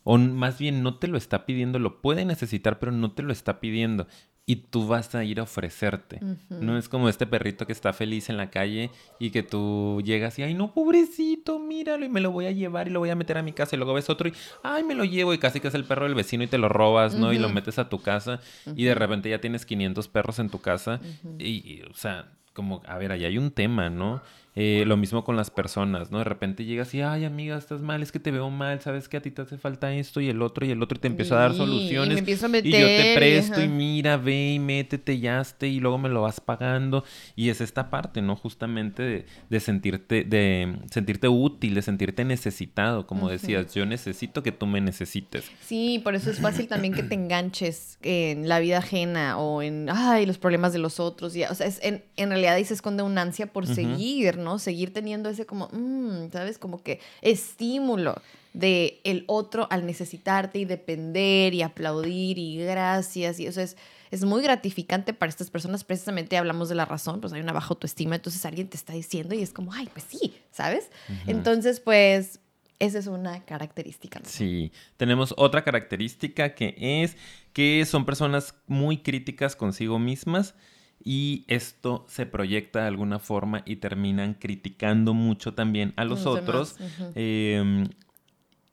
[0.04, 3.32] o más bien no te lo está pidiendo, lo puede necesitar, pero no te lo
[3.32, 4.06] está pidiendo
[4.48, 6.20] y tú vas a ir a ofrecerte.
[6.48, 10.38] No es como este perrito que está feliz en la calle y que tú llegas
[10.38, 13.14] y, ay, no, pobrecito, míralo y me lo voy a llevar y lo voy a
[13.14, 14.32] meter a mi casa y luego ves otro y,
[14.62, 16.70] ay, me lo llevo y casi que es el perro del vecino y te lo
[16.70, 17.34] robas, ¿no?
[17.34, 18.40] Y lo metes a tu casa
[18.74, 20.98] y de repente ya tienes 500 perros en tu casa
[21.38, 24.22] y, o sea, como, a ver, ahí hay un tema, ¿no?
[24.60, 26.18] Eh, lo mismo con las personas, ¿no?
[26.18, 29.16] De repente llegas y, ay, amiga, estás mal, es que te veo mal, sabes que
[29.16, 31.36] a ti te hace falta esto y el otro y el otro y te empiezo
[31.36, 32.10] a dar soluciones.
[32.10, 35.40] Y, me empiezo a meter, y yo te presto y, mira, ve y métete, ya
[35.40, 37.04] esté y luego me lo vas pagando.
[37.36, 38.34] Y es esta parte, ¿no?
[38.34, 44.66] Justamente de, sentirte, de sentirte útil, de sentirte necesitado, como decías, yo necesito que tú
[44.66, 45.48] me necesites.
[45.60, 49.88] Sí, por eso es fácil también que te enganches en la vida ajena o en,
[49.88, 51.36] ay, los problemas de los otros.
[51.36, 54.47] Y, o sea, es, en, en realidad ahí se esconde una ansia por seguir, ¿no?
[54.58, 56.58] Seguir teniendo ese como, mm, ¿sabes?
[56.58, 58.14] Como que estímulo
[58.54, 63.76] de el otro al necesitarte y depender y aplaudir y gracias y eso es
[64.10, 65.84] es muy gratificante para estas personas.
[65.84, 69.34] Precisamente hablamos de la razón, pues hay una baja autoestima, entonces alguien te está diciendo
[69.34, 70.90] y es como, ay, pues sí, ¿sabes?
[71.26, 72.40] Entonces, pues
[72.78, 74.20] esa es una característica.
[74.24, 77.16] Sí, tenemos otra característica que es
[77.52, 80.54] que son personas muy críticas consigo mismas
[81.02, 86.76] y esto se proyecta de alguna forma y terminan criticando mucho también a los, otros
[87.14, 87.88] em,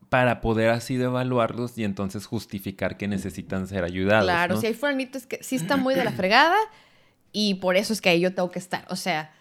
[0.09, 4.25] para poder así evaluarlos y entonces justificar que necesitan ser ayudados.
[4.25, 6.57] Claro, si hay fueranitos que sí están muy de la fregada
[7.31, 9.31] y por eso es que ahí yo tengo que estar, o sea...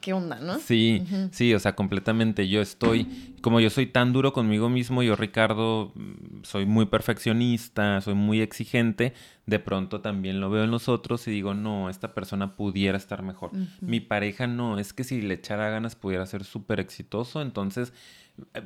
[0.00, 0.58] ¿Qué onda, no?
[0.58, 2.48] Sí, sí, o sea, completamente.
[2.48, 8.00] Yo estoy, como yo soy tan duro conmigo mismo, yo, Ricardo, mm, soy muy perfeccionista,
[8.00, 9.14] soy muy exigente,
[9.46, 13.22] de pronto también lo veo en los otros y digo, no, esta persona pudiera estar
[13.22, 13.50] mejor.
[13.80, 17.92] Mi pareja no, es que si le echara ganas pudiera ser súper exitoso, entonces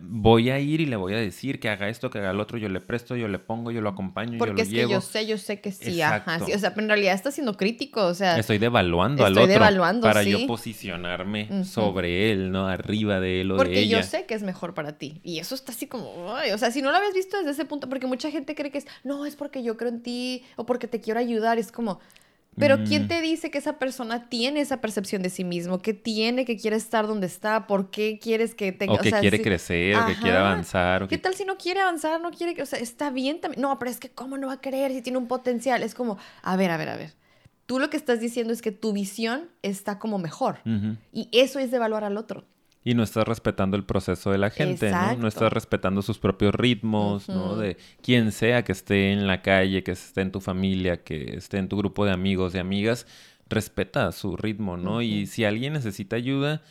[0.00, 2.58] voy a ir y le voy a decir que haga esto, que haga lo otro,
[2.58, 5.00] yo le presto, yo le pongo, yo lo acompaño, Porque yo lo es que yo
[5.00, 8.14] sé, yo sé que sí, ajá, O sea, pero en realidad está siendo crítico, o
[8.14, 8.38] sea...
[8.38, 12.66] Estoy devaluando al otro para yo posicionarme sobre él, ¿no?
[12.66, 13.98] Arriba de él o porque de ella.
[13.98, 15.20] Porque yo sé que es mejor para ti.
[15.22, 16.10] Y eso está así como...
[16.12, 18.78] o sea, si no lo habías visto desde ese punto, porque mucha gente cree que
[18.78, 22.00] es, no, es porque yo creo en ti o porque te quiero ayudar, es como...
[22.58, 23.08] Pero ¿quién mm.
[23.08, 25.80] te dice que esa persona tiene esa percepción de sí mismo?
[25.80, 27.66] Que tiene, que quiere estar donde está?
[27.66, 28.94] ¿Por qué quieres que tenga...
[28.94, 31.08] O que quiere crecer, o que quiere avanzar.
[31.08, 32.20] ¿Qué tal si no quiere avanzar?
[32.20, 32.62] No quiere que...
[32.62, 33.62] O sea, está bien también.
[33.62, 35.82] No, pero es que ¿cómo no va a querer si tiene un potencial?
[35.82, 37.14] Es como, a ver, a ver, a ver.
[37.64, 40.58] Tú lo que estás diciendo es que tu visión está como mejor.
[41.12, 42.44] Y eso es de evaluar al otro.
[42.84, 45.16] Y no estás respetando el proceso de la gente, ¿no?
[45.16, 47.56] No estás respetando sus propios ritmos, ¿no?
[47.56, 51.58] De quien sea que esté en la calle, que esté en tu familia, que esté
[51.58, 53.06] en tu grupo de amigos y amigas,
[53.48, 55.00] respeta su ritmo, ¿no?
[55.00, 56.62] Y si alguien necesita ayuda,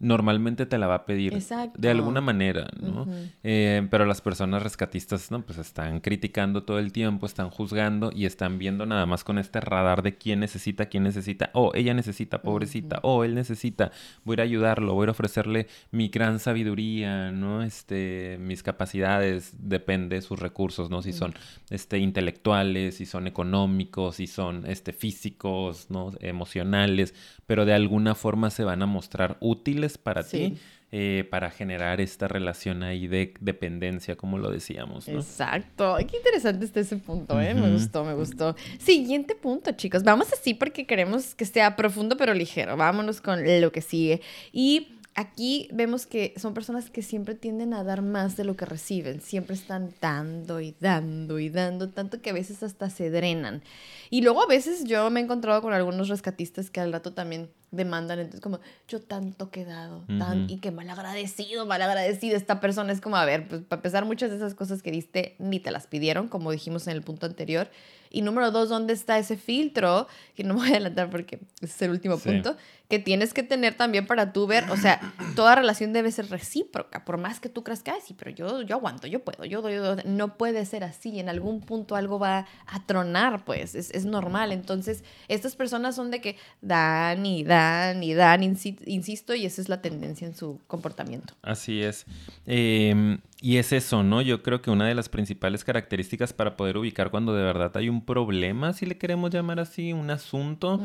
[0.00, 1.38] normalmente te la va a pedir
[1.76, 3.06] de alguna manera, ¿no?
[3.44, 5.42] Eh, pero las personas rescatistas, ¿no?
[5.42, 9.60] Pues están criticando todo el tiempo, están juzgando y están viendo nada más con este
[9.60, 13.92] radar de quién necesita, quién necesita, oh, ella necesita, pobrecita, oh, él necesita,
[14.24, 17.62] voy a ir a ayudarlo, voy a ofrecerle mi gran sabiduría, ¿no?
[17.62, 21.02] Este, mis capacidades, depende de sus recursos, ¿no?
[21.02, 21.34] Si son,
[21.68, 26.12] este, intelectuales, si son económicos, si son, este, físicos, ¿no?
[26.20, 27.14] Emocionales,
[27.46, 30.58] pero de alguna forma se van a mostrar útiles para ti.
[30.92, 35.06] Eh, para generar esta relación ahí de dependencia, como lo decíamos.
[35.06, 35.20] ¿no?
[35.20, 35.96] Exacto.
[35.98, 37.54] Qué interesante está ese punto, ¿eh?
[37.54, 38.56] Me gustó, me gustó.
[38.80, 40.02] Siguiente punto, chicos.
[40.02, 42.76] Vamos así porque queremos que sea profundo pero ligero.
[42.76, 44.20] Vámonos con lo que sigue.
[44.52, 48.64] Y aquí vemos que son personas que siempre tienden a dar más de lo que
[48.64, 49.20] reciben.
[49.20, 53.62] Siempre están dando y dando y dando, tanto que a veces hasta se drenan.
[54.10, 57.48] Y luego a veces yo me he encontrado con algunos rescatistas que al rato también
[57.70, 62.36] demandan, entonces como, yo tanto que he dado, tan, y que mal agradecido, mal agradecido
[62.36, 62.92] esta persona.
[62.92, 65.70] Es como, a ver, pues para empezar, muchas de esas cosas que diste ni te
[65.70, 67.70] las pidieron, como dijimos en el punto anterior.
[68.12, 70.08] Y número dos, ¿dónde está ese filtro?
[70.34, 72.56] Que no me voy a adelantar porque ese es el último punto,
[72.88, 75.00] que tienes que tener también para tú ver, o sea,
[75.36, 78.74] toda relación debe ser recíproca, por más que tú creas que, sí, pero yo, yo
[78.74, 80.02] aguanto, yo puedo, yo doy, yo doy.
[80.06, 84.50] no puede ser así, en algún punto algo va a tronar, pues, es, es normal.
[84.50, 87.59] Entonces, estas personas son de que dan y dan
[88.02, 91.34] y dan, insisto, y esa es la tendencia en su comportamiento.
[91.42, 92.06] Así es.
[92.46, 94.20] Eh, y es eso, ¿no?
[94.20, 97.88] Yo creo que una de las principales características para poder ubicar cuando de verdad hay
[97.88, 100.78] un problema, si le queremos llamar así, un asunto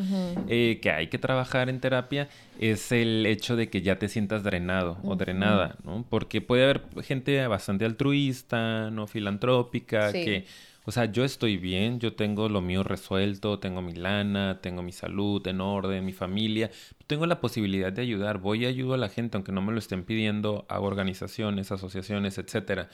[0.47, 4.43] eh, que hay que trabajar en terapia, es el hecho de que ya te sientas
[4.43, 6.05] drenado o drenada, ¿no?
[6.09, 9.05] Porque puede haber gente bastante altruista, ¿no?
[9.05, 10.45] Filantrópica, que
[10.85, 14.91] o sea, yo estoy bien, yo tengo lo mío resuelto, tengo mi lana, tengo mi
[14.91, 16.69] salud en orden, mi familia,
[17.07, 19.79] tengo la posibilidad de ayudar, voy y ayudo a la gente, aunque no me lo
[19.79, 22.89] estén pidiendo, hago organizaciones, asociaciones, etcétera.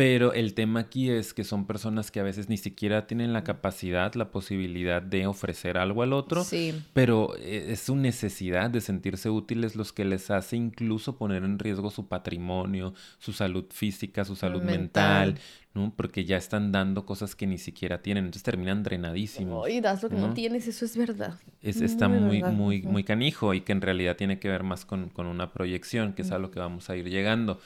[0.00, 3.44] Pero el tema aquí es que son personas que a veces ni siquiera tienen la
[3.44, 6.74] capacidad, la posibilidad de ofrecer algo al otro, sí.
[6.94, 11.58] pero eh, es su necesidad de sentirse útiles los que les hace incluso poner en
[11.58, 15.38] riesgo su patrimonio, su salud física, su salud mental,
[15.74, 15.92] ¿no?
[15.94, 19.68] Porque ya están dando cosas que ni siquiera tienen, entonces terminan drenadísimos.
[19.68, 20.32] Y das lo que ¿no?
[20.32, 21.38] tienes, eso es verdad.
[21.60, 25.10] Es, está muy, muy, muy, canijo y que en realidad tiene que ver más con,
[25.10, 27.60] con una proyección, que es a lo que vamos a ir llegando.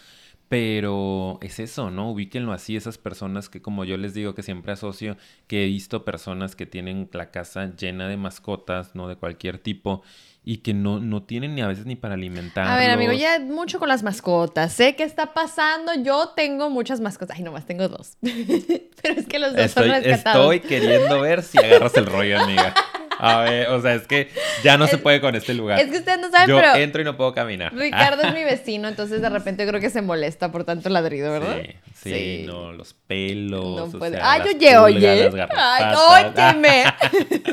[0.55, 2.12] Pero es eso, ¿no?
[2.12, 5.17] Ubíquenlo así, esas personas que como yo les digo que siempre asocio,
[5.49, 9.09] que he visto personas que tienen la casa llena de mascotas, ¿no?
[9.09, 10.03] De cualquier tipo
[10.45, 12.69] y que no, no tienen ni a veces ni para alimentar.
[12.69, 14.73] A ver, amigo, ya mucho con las mascotas.
[14.75, 15.93] Sé qué está pasando.
[16.05, 17.37] Yo tengo muchas mascotas.
[17.37, 18.17] Ay, nomás tengo dos.
[18.23, 20.55] Pero es que los dos son rescatados.
[20.55, 22.75] Estoy queriendo ver si agarras el rollo, amiga.
[23.18, 24.31] A ver, o sea, es que
[24.62, 25.81] ya no se puede con este lugar.
[25.81, 26.74] Es que usted no sabe, Yo pero...
[26.74, 27.74] entro y no puedo caminar.
[27.74, 31.59] Ricardo es mi vecino, entonces de repente creo que se molesta por tanto ladrido, ¿verdad?
[31.94, 34.18] Sí, sí, no, los pelos, no puede.
[34.20, 35.31] Ay, oye, oye.
[35.57, 35.94] Ay,
[36.35, 36.85] óyeme.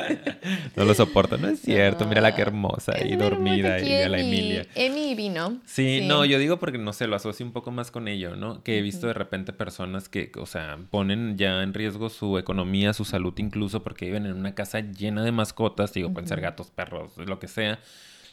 [0.75, 2.05] no lo soporto, no es cierto.
[2.05, 4.67] Mira la que hermosa y dormida y a la Emilia.
[4.75, 5.59] Emi vino.
[5.65, 8.63] Sí, no, yo digo porque no sé, lo asocio un poco más con ello, ¿no?
[8.63, 12.93] Que he visto de repente personas que, o sea, ponen ya en riesgo su economía,
[12.93, 16.71] su salud incluso porque viven en una casa llena de mascotas digo, pueden ser gatos,
[16.71, 17.79] perros, lo que sea.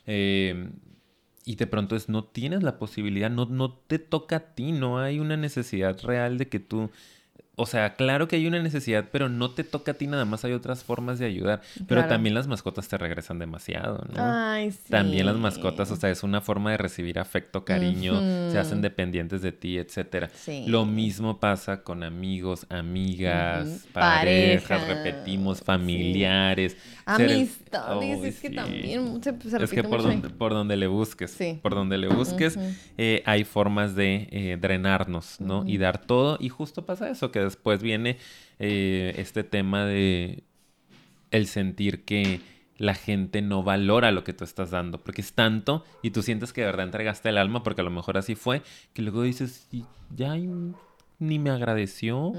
[0.07, 0.71] Eh,
[1.45, 4.99] y de pronto es, no tienes la posibilidad, no, no te toca a ti, no
[4.99, 6.91] hay una necesidad real de que tú
[7.59, 10.45] o sea, claro que hay una necesidad, pero no te toca a ti nada más,
[10.45, 11.61] hay otras formas de ayudar.
[11.89, 14.23] Pero también las mascotas te regresan demasiado, ¿no?
[14.23, 14.89] Ay, sí.
[14.89, 18.21] También las mascotas, o sea, es una forma de recibir afecto, cariño,
[18.53, 20.31] se hacen dependientes de ti, etcétera.
[20.67, 26.77] Lo mismo pasa con amigos, amigas, parejas, repetimos, familiares.
[27.07, 31.75] Amistades, es que también se, repite Es que por, donde, por donde le busques, por
[31.75, 32.57] donde le busques,
[32.99, 35.65] eh, hay formas de eh, drenarnos, ¿no?
[35.67, 38.19] Y dar todo, y justo pasa eso, que después viene
[38.59, 40.45] eh, este tema de
[41.31, 42.41] el sentir que
[42.79, 46.53] la gente no valora lo que tú estás dando, porque es tanto y tú sientes
[46.53, 48.63] que de verdad entregaste el alma, porque a lo mejor así fue,
[48.95, 49.69] que luego dices,
[50.15, 50.37] ya
[51.19, 52.33] ni me agradeció.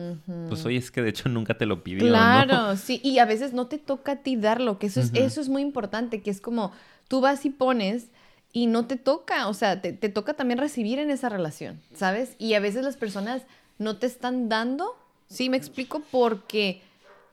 [0.48, 2.08] Pues oye, es que de hecho nunca te lo pidió.
[2.08, 5.42] Claro, sí, y a veces no te toca a ti darlo, que eso es, eso
[5.42, 6.72] es muy importante, que es como
[7.10, 8.08] tú vas y pones
[8.54, 12.36] y no te toca, o sea, te, te toca también recibir en esa relación, ¿sabes?
[12.40, 13.44] Y a veces las personas
[13.80, 14.96] no te están dando
[15.30, 16.82] Sí, me explico porque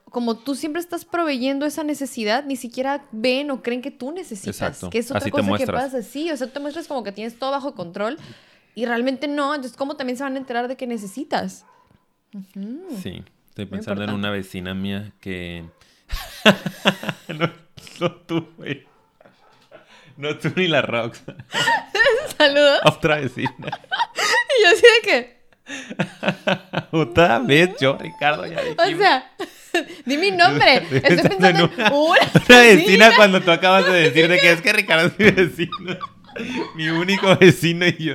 [0.05, 4.55] como tú siempre estás proveyendo esa necesidad, ni siquiera ven o creen que tú necesitas.
[4.55, 4.91] Exacto.
[4.91, 6.03] Que es otra cosa que pasa.
[6.03, 8.19] Sí, o sea, tú te muestras como que tienes todo bajo control
[8.75, 9.55] y realmente no.
[9.55, 11.65] Entonces, ¿cómo también se van a enterar de que necesitas?
[13.03, 15.65] Sí, estoy pensando en una vecina mía que...
[17.29, 17.51] no,
[18.01, 18.87] no tú, güey.
[20.19, 21.23] No tú ni la Rox.
[22.39, 22.81] Saludos.
[22.85, 23.51] Otra vecina.
[23.59, 25.36] y yo así de que...
[26.91, 28.87] Otra vez yo, Ricardo, ya dijimos.
[28.87, 29.31] O sea,
[30.05, 30.77] di mi nombre.
[30.91, 34.73] Estoy pensando en una, una vecina cuando tú acabas de decir de que es que
[34.73, 35.99] Ricardo es mi vecino.
[36.75, 38.15] Mi único vecino y yo.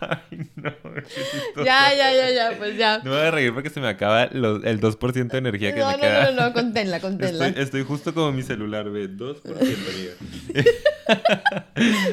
[0.00, 0.72] Ay, no.
[1.62, 2.96] Ya, ya, ya, ya, pues ya.
[2.98, 4.40] No me voy a reír porque se me acaba el
[4.80, 6.30] 2% de energía que me no, queda.
[6.30, 7.48] No, no, no, conténla, conténla.
[7.48, 9.10] Estoy, estoy justo como mi celular, ve.
[9.10, 9.42] 2%,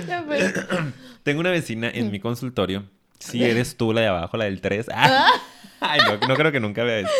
[0.09, 0.53] ya, pues.
[1.23, 2.83] Tengo una vecina en mi consultorio
[3.23, 4.87] si eres tú la de abajo, la del 3.
[4.93, 5.31] Ah.
[5.85, 7.11] Ay, no, no creo que nunca vea esto.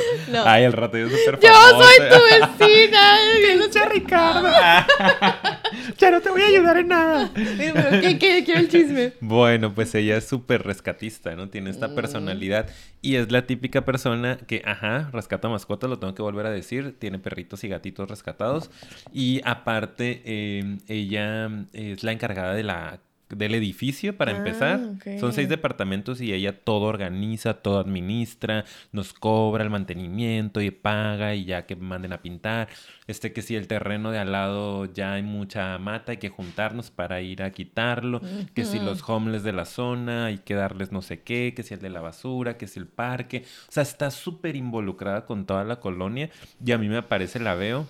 [0.45, 3.17] Ay, el rato yo súper Yo soy tu vecina.
[3.59, 4.47] Pinche Ricardo.
[5.97, 7.31] ya no te voy a ayudar en nada.
[7.33, 8.43] ¿qué, qué?
[8.45, 9.13] Quiero el chisme.
[9.19, 11.49] Bueno, pues ella es súper rescatista, ¿no?
[11.49, 11.95] Tiene esta mm.
[11.95, 12.69] personalidad
[13.01, 16.97] y es la típica persona que, ajá, rescata mascotas, lo tengo que volver a decir.
[16.97, 18.71] Tiene perritos y gatitos rescatados.
[19.11, 22.99] Y aparte, eh, ella es la encargada de la
[23.35, 24.79] del edificio para ah, empezar.
[25.19, 31.35] Son seis departamentos y ella todo organiza, todo administra, nos cobra el mantenimiento y paga
[31.35, 32.69] y ya que manden a pintar.
[33.07, 36.91] Este que si el terreno de al lado ya hay mucha mata, hay que juntarnos
[36.91, 38.21] para ir a quitarlo.
[38.53, 41.73] Que si los homeless de la zona, hay que darles no sé qué, que si
[41.73, 43.43] el de la basura, que si el parque.
[43.67, 46.29] O sea, está súper involucrada con toda la colonia
[46.63, 47.87] y a mí me parece, la veo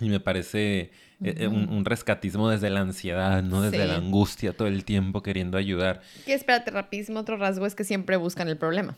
[0.00, 0.90] y me parece
[1.24, 3.62] eh, eh, un, rescatismo desde la ansiedad, ¿no?
[3.62, 6.00] Desde la angustia todo el tiempo queriendo ayudar.
[6.26, 8.96] Que espérate, rapidísimo, otro rasgo es que siempre buscan el problema.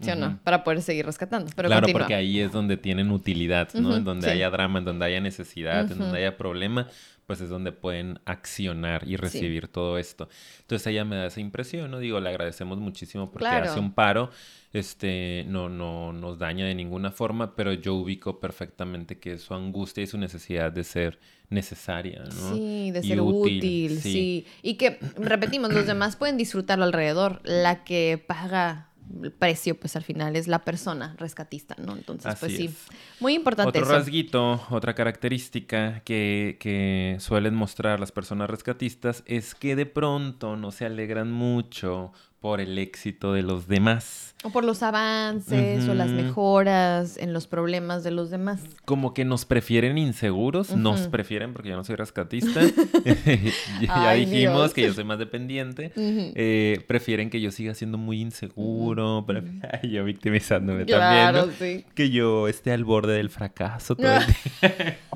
[0.00, 0.38] ¿Sí o no?
[0.44, 1.50] Para poder seguir rescatando.
[1.54, 3.96] Pero claro, porque ahí es donde tienen utilidad, ¿no?
[3.96, 6.88] En donde haya drama, en donde haya necesidad, en donde haya problema,
[7.26, 10.28] pues es donde pueden accionar y recibir todo esto.
[10.62, 11.98] Entonces ella me da esa impresión, ¿no?
[11.98, 14.30] Digo, le agradecemos muchísimo porque hace un paro
[14.72, 20.04] este, no, no nos daña de ninguna forma, pero yo ubico perfectamente que su angustia
[20.04, 22.54] y su necesidad de ser necesaria, ¿no?
[22.54, 24.46] Sí, de ser útil, sí.
[24.62, 27.40] Y que, repetimos, los demás pueden disfrutarlo alrededor.
[27.42, 28.90] La que paga
[29.22, 31.96] el precio, pues al final es la persona rescatista, ¿no?
[31.96, 32.70] Entonces, pues sí,
[33.18, 33.80] muy importante.
[33.80, 40.56] Otro rasguito, otra característica que, que suelen mostrar las personas rescatistas es que de pronto
[40.56, 44.34] no se alegran mucho por el éxito de los demás.
[44.42, 48.62] O por los avances o las mejoras en los problemas de los demás.
[48.86, 52.62] Como que nos prefieren inseguros, nos prefieren porque yo no soy rescatista.
[53.82, 55.92] ya dijimos que yo soy más dependiente.
[55.96, 59.26] Eh, prefieren que yo siga siendo muy inseguro.
[59.82, 61.84] yo victimizándome también.
[61.94, 65.09] Que yo esté al borde del fracaso todo el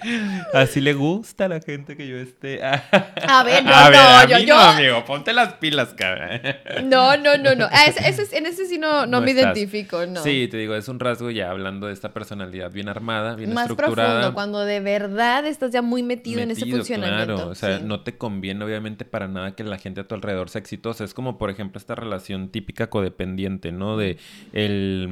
[0.54, 2.62] Así le gusta a la gente que yo esté.
[2.62, 6.40] a ver, no, no, yo, no, amigo, ponte las pilas, cara.
[6.84, 7.68] No, no, no, no.
[7.74, 7.86] Ah,
[8.32, 10.22] en ese sí no, no, me identifico, no.
[10.22, 13.70] Sí, te digo, es un rasgo ya hablando de esta personalidad bien armada, bien Más
[13.70, 14.10] estructurada.
[14.10, 17.34] Profundo, cuando de verdad estás ya muy metido, en ese funcionamiento.
[17.34, 20.50] Claro, o sea, no te conviene obviamente para nada que la gente a tu alrededor
[20.50, 21.04] sea exitosa.
[21.04, 23.96] Es como, por ejemplo, esta relación típica codependiente, ¿no?
[23.96, 24.18] De
[24.52, 25.08] el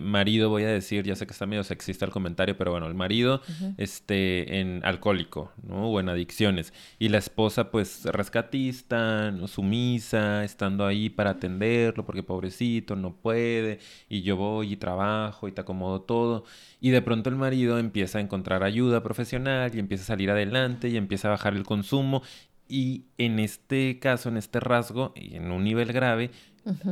[0.00, 2.94] marido, voy a decir, ya sé que está medio sexista el comentario, pero bueno, el
[2.94, 3.42] marido,
[3.76, 5.90] este, en alcohólico, ¿no?
[5.90, 6.72] O en adicciones.
[6.98, 13.78] Y la esposa, pues, rescatista, sumisa, estando ahí para atenderlo, porque pobrecito, no puede,
[14.08, 16.44] y yo voy y trabajo y te acomodo todo.
[16.80, 20.88] Y de pronto el marido empieza a encontrar ayuda profesional y empieza a salir adelante
[20.88, 22.22] y empieza a bajar el consumo.
[22.68, 26.30] Y en este caso, en este rasgo, y en un nivel grave,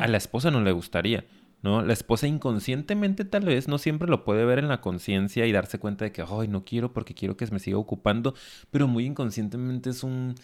[0.00, 1.24] a la esposa no le gustaría
[1.62, 1.82] ¿no?
[1.82, 5.78] La esposa inconscientemente tal vez no siempre lo puede ver en la conciencia y darse
[5.78, 8.34] cuenta de que, ay, no quiero porque quiero que me siga ocupando,
[8.70, 10.34] pero muy inconscientemente es un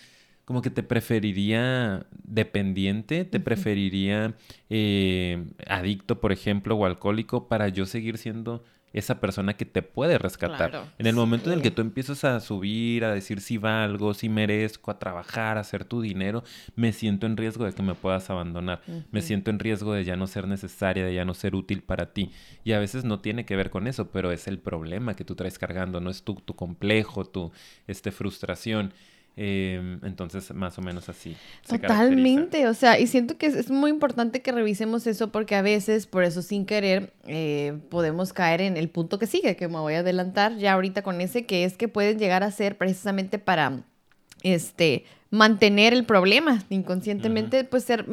[0.45, 4.35] como que te preferiría dependiente, te preferiría
[4.71, 10.19] eh, adicto, por ejemplo, o alcohólico, para yo seguir siendo esa persona que te puede
[10.19, 10.93] rescatar.
[10.99, 14.29] en el momento en el que tú empiezas a subir, a decir si valgo, si
[14.29, 16.43] merezco, a trabajar, a hacer tu dinero,
[16.77, 18.83] me siento en riesgo de que me puedas abandonar.
[19.11, 22.13] Me siento en riesgo de ya no ser necesaria, de ya no ser útil para
[22.13, 22.31] ti.
[22.65, 25.35] Y a veces no tiene que ver con eso, pero es el problema que tú
[25.35, 27.53] traes cargando, no es tu, tu complejo, tu
[27.87, 28.93] este, frustración.
[29.35, 31.37] Em, entonces, más o menos así.
[31.67, 36.07] Totalmente, o sea, y siento que es, muy importante que revisemos eso porque a veces,
[36.07, 39.95] por eso sin querer, eh, podemos caer en el punto que sigue, que me voy
[39.95, 43.85] a adelantar ya ahorita con ese, que es que pueden llegar a ser precisamente para,
[44.43, 48.05] este, mantener el problema inconscientemente, pues ser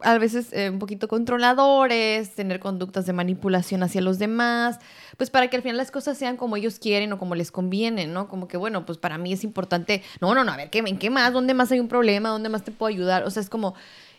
[0.00, 4.78] a veces eh, un poquito controladores, tener conductas de manipulación hacia los demás,
[5.16, 8.06] pues para que al final las cosas sean como ellos quieren o como les conviene,
[8.06, 8.28] ¿no?
[8.28, 10.98] Como que, bueno, pues para mí es importante, no, no, no, a ver, ¿qué, ¿en
[10.98, 11.32] qué más?
[11.32, 12.28] ¿Dónde más hay un problema?
[12.28, 13.24] ¿Dónde más te puedo ayudar?
[13.24, 13.74] O sea, es como,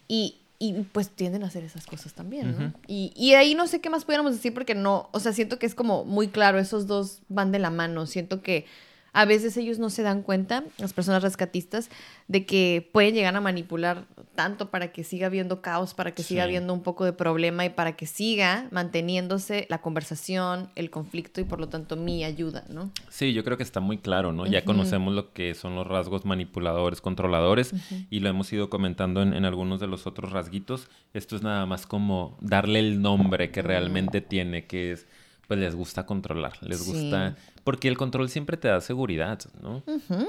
[0.07, 2.74] y, y pues tienden a hacer esas cosas también, ¿no?
[2.88, 5.67] y, y ahí no sé qué más pudiéramos decir porque no, o sea, siento que
[5.67, 8.65] es como muy claro, esos dos van de la mano, siento que
[9.14, 11.89] a veces ellos no se dan cuenta, las personas rescatistas,
[12.28, 14.05] de que pueden llegar a manipular
[14.36, 17.70] tanto para que siga habiendo caos, para que siga habiendo un poco de problema y
[17.70, 22.91] para que siga manteniéndose la conversación, el conflicto y por lo tanto mi ayuda, ¿no?
[23.10, 24.45] Sí, yo creo que está muy claro, ¿no?
[24.45, 27.74] Ya conocemos lo que son los rasgos manipuladores, controladores
[28.10, 30.88] y lo hemos ido comentando en, en, algunos de los otros rasguitos.
[31.14, 35.07] Esto es nada más como darle el nombre que realmente tiene, que es
[35.50, 39.82] pues les gusta controlar, les gusta, porque el control siempre te da seguridad, ¿no?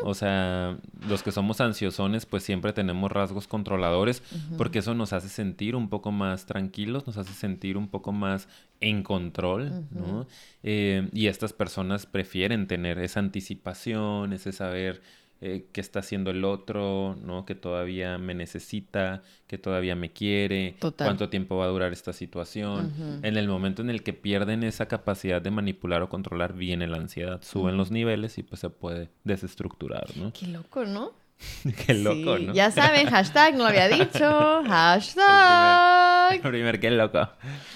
[0.03, 4.23] O sea, los que somos ansiosones, pues siempre tenemos rasgos controladores,
[4.57, 8.49] porque eso nos hace sentir un poco más tranquilos, nos hace sentir un poco más
[8.81, 10.27] en control, ¿no?
[10.63, 15.03] Eh, y estas personas prefieren tener esa anticipación, ese saber
[15.43, 17.47] eh, qué está haciendo el otro, ¿no?
[17.47, 23.21] Que todavía me necesita, que todavía me quiere, cuánto tiempo va a durar esta situación.
[23.23, 26.99] En el momento en el que pierden esa capacidad de manipular o controlar, viene la
[26.99, 30.31] ansiedad, suben los niveles y pues se puede desestructurar, ¿no?
[30.33, 31.15] Qué loco, ¿no?
[31.87, 32.53] qué loco, ¿no?
[32.53, 34.63] Ya saben, hashtag, no lo había dicho.
[34.67, 36.35] Hashtag.
[36.35, 37.29] El primer, qué loco.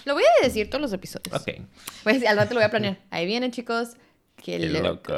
[0.04, 1.34] Lo voy a decir todos los episodios.
[1.34, 1.62] Ok.
[2.02, 2.98] Pues al rato lo voy a planear.
[3.10, 3.96] Ahí vienen, chicos.
[4.44, 5.14] Qué, loco.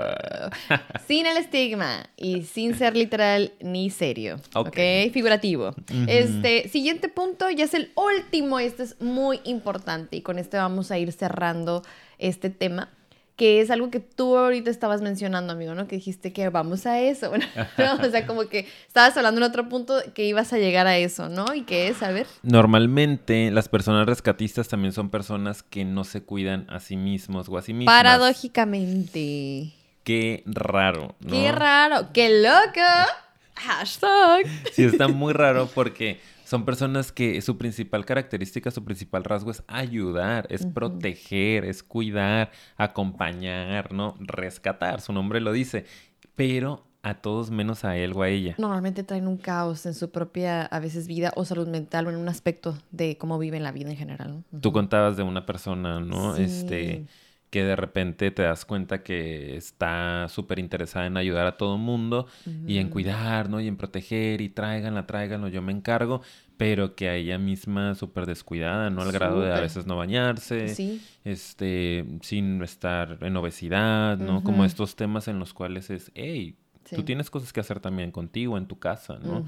[1.09, 4.37] sin el estigma y sin ser literal ni serio.
[4.55, 4.79] Ok.
[5.13, 5.75] Figurativo.
[6.07, 10.93] Este, siguiente punto ya es el último este es muy importante y con este vamos
[10.93, 11.83] a ir cerrando
[12.19, 12.89] este tema
[13.37, 15.87] que es algo que tú ahorita estabas mencionando, amigo, ¿no?
[15.87, 17.31] Que dijiste que vamos a eso.
[18.07, 21.29] O sea, como que estabas hablando en otro punto que ibas a llegar a eso,
[21.29, 21.55] ¿no?
[21.55, 22.03] ¿Y qué es?
[22.03, 22.27] A ver.
[22.43, 27.59] Normalmente las personas rescatistas también son personas que no se cuidan a sí mismos o
[27.59, 27.95] a sí mismas.
[27.95, 29.73] Paradójicamente.
[30.03, 31.31] Qué raro, ¿no?
[31.31, 32.81] Qué raro, qué loco.
[33.55, 34.47] Hashtag.
[34.73, 39.65] Sí, está muy raro porque son personas que su principal característica, su principal rasgo es
[39.67, 44.15] ayudar, es proteger, es cuidar, acompañar, ¿no?
[44.21, 45.87] Rescatar, su nombre lo dice,
[46.37, 48.55] pero a todos menos a él o a ella.
[48.59, 52.17] Normalmente traen un caos en su propia, a veces, vida o salud mental o en
[52.17, 54.45] un aspecto de cómo viven la vida en general.
[54.61, 56.37] Tú contabas de una persona, ¿no?
[56.37, 57.07] Este
[57.57, 61.81] que de repente te das cuenta que está súper interesada en ayudar a todo el
[61.81, 62.27] mundo
[62.67, 63.63] y en cuidar, ¿no?
[63.63, 66.21] Y en proteger y tráiganla, tráiganlo, yo me encargo,
[66.59, 69.01] pero que a ella misma súper descuidada, ¿no?
[69.01, 74.45] Al grado de a veces no bañarse, este, sin estar en obesidad, ¿no?
[74.45, 76.59] Como estos temas en los cuales es, hey,
[76.95, 79.45] Tú tienes cosas que hacer también contigo, en tu casa, ¿no?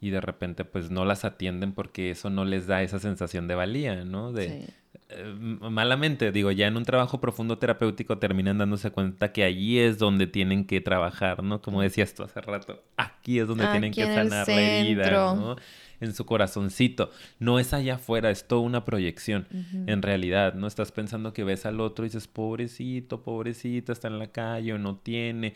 [0.00, 3.56] Y de repente, pues no las atienden porque eso no les da esa sensación de
[3.56, 4.32] valía, ¿no?
[4.32, 4.68] De,
[5.08, 9.98] eh, malamente, digo, ya en un trabajo profundo terapéutico terminan dándose cuenta que allí es
[9.98, 11.62] donde tienen que trabajar, ¿no?
[11.62, 15.56] Como decías tú hace rato, aquí es donde tienen que sanar la herida, ¿no?
[16.00, 17.10] En su corazoncito.
[17.38, 19.46] No es allá afuera, es toda una proyección.
[19.86, 20.66] En realidad, ¿no?
[20.66, 24.78] Estás pensando que ves al otro y dices, pobrecito, pobrecita, está en la calle o
[24.78, 25.54] no tiene.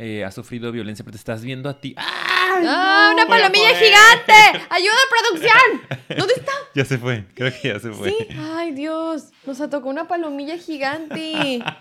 [0.00, 1.92] Eh, ha sufrido violencia, pero te estás viendo a ti.
[1.96, 3.10] ¡Ah!
[3.12, 4.32] ¡Una palomilla gigante!
[4.70, 5.82] ¡Ayuda, producción!
[6.16, 6.52] ¿Dónde está?
[6.74, 8.10] Ya se fue, creo que ya se fue.
[8.10, 8.28] ¿Sí?
[8.54, 11.62] Ay, Dios, nos atacó una palomilla gigante.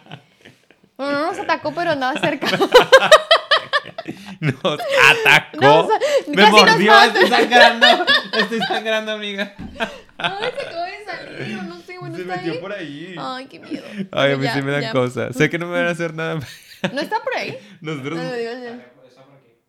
[0.97, 2.47] Bueno, no nos atacó, pero andaba cerca.
[4.39, 5.89] Nos atacó.
[6.25, 7.85] Me mordió, estoy sangrando.
[8.33, 9.53] Estoy sangrando, amiga.
[10.17, 11.66] Ay, se acabó de salir, no
[12.17, 13.15] Se metió por ahí.
[13.17, 13.85] Ay, qué miedo.
[14.11, 15.35] Ay, a mí sí me dan cosas.
[15.35, 16.35] Sé que no me van a hacer nada.
[16.93, 17.57] ¿No está por ahí?
[17.81, 18.19] Nosotros...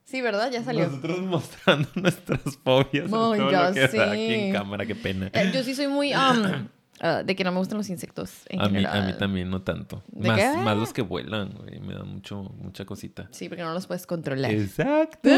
[0.05, 0.51] Sí, ¿verdad?
[0.51, 0.87] Ya salió.
[0.87, 3.07] Nosotros mostrando nuestras fobias.
[3.13, 3.99] Oh, todo lo que sí.
[3.99, 5.31] aquí en cámara, qué pena.
[5.35, 6.15] Eh, yo sí soy muy...
[6.15, 6.69] Um,
[7.01, 9.63] Ah, de que no me gustan los insectos en a Mí, a mí también no
[9.63, 10.03] tanto.
[10.17, 11.79] Más, más, los que vuelan, güey.
[11.79, 13.29] Me da mucho, mucha cosita.
[13.31, 14.51] Sí, porque no los puedes controlar.
[14.51, 15.31] Exacto.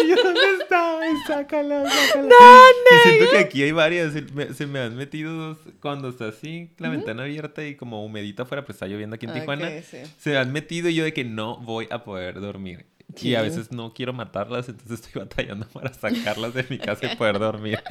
[0.04, 0.98] ¿Y dónde está?
[1.26, 2.28] Sácala, sácala.
[2.28, 4.14] No, y siento que aquí hay varias.
[4.54, 8.64] Se me, han metido dos cuando está así, la ventana abierta y como humedita afuera,
[8.64, 9.70] pues está lloviendo aquí en Tijuana.
[9.82, 12.89] Se me han metido y yo de que no voy a poder dormir.
[13.20, 17.16] Y a veces no quiero matarlas, entonces estoy batallando para sacarlas de mi casa y
[17.16, 17.82] poder dormir.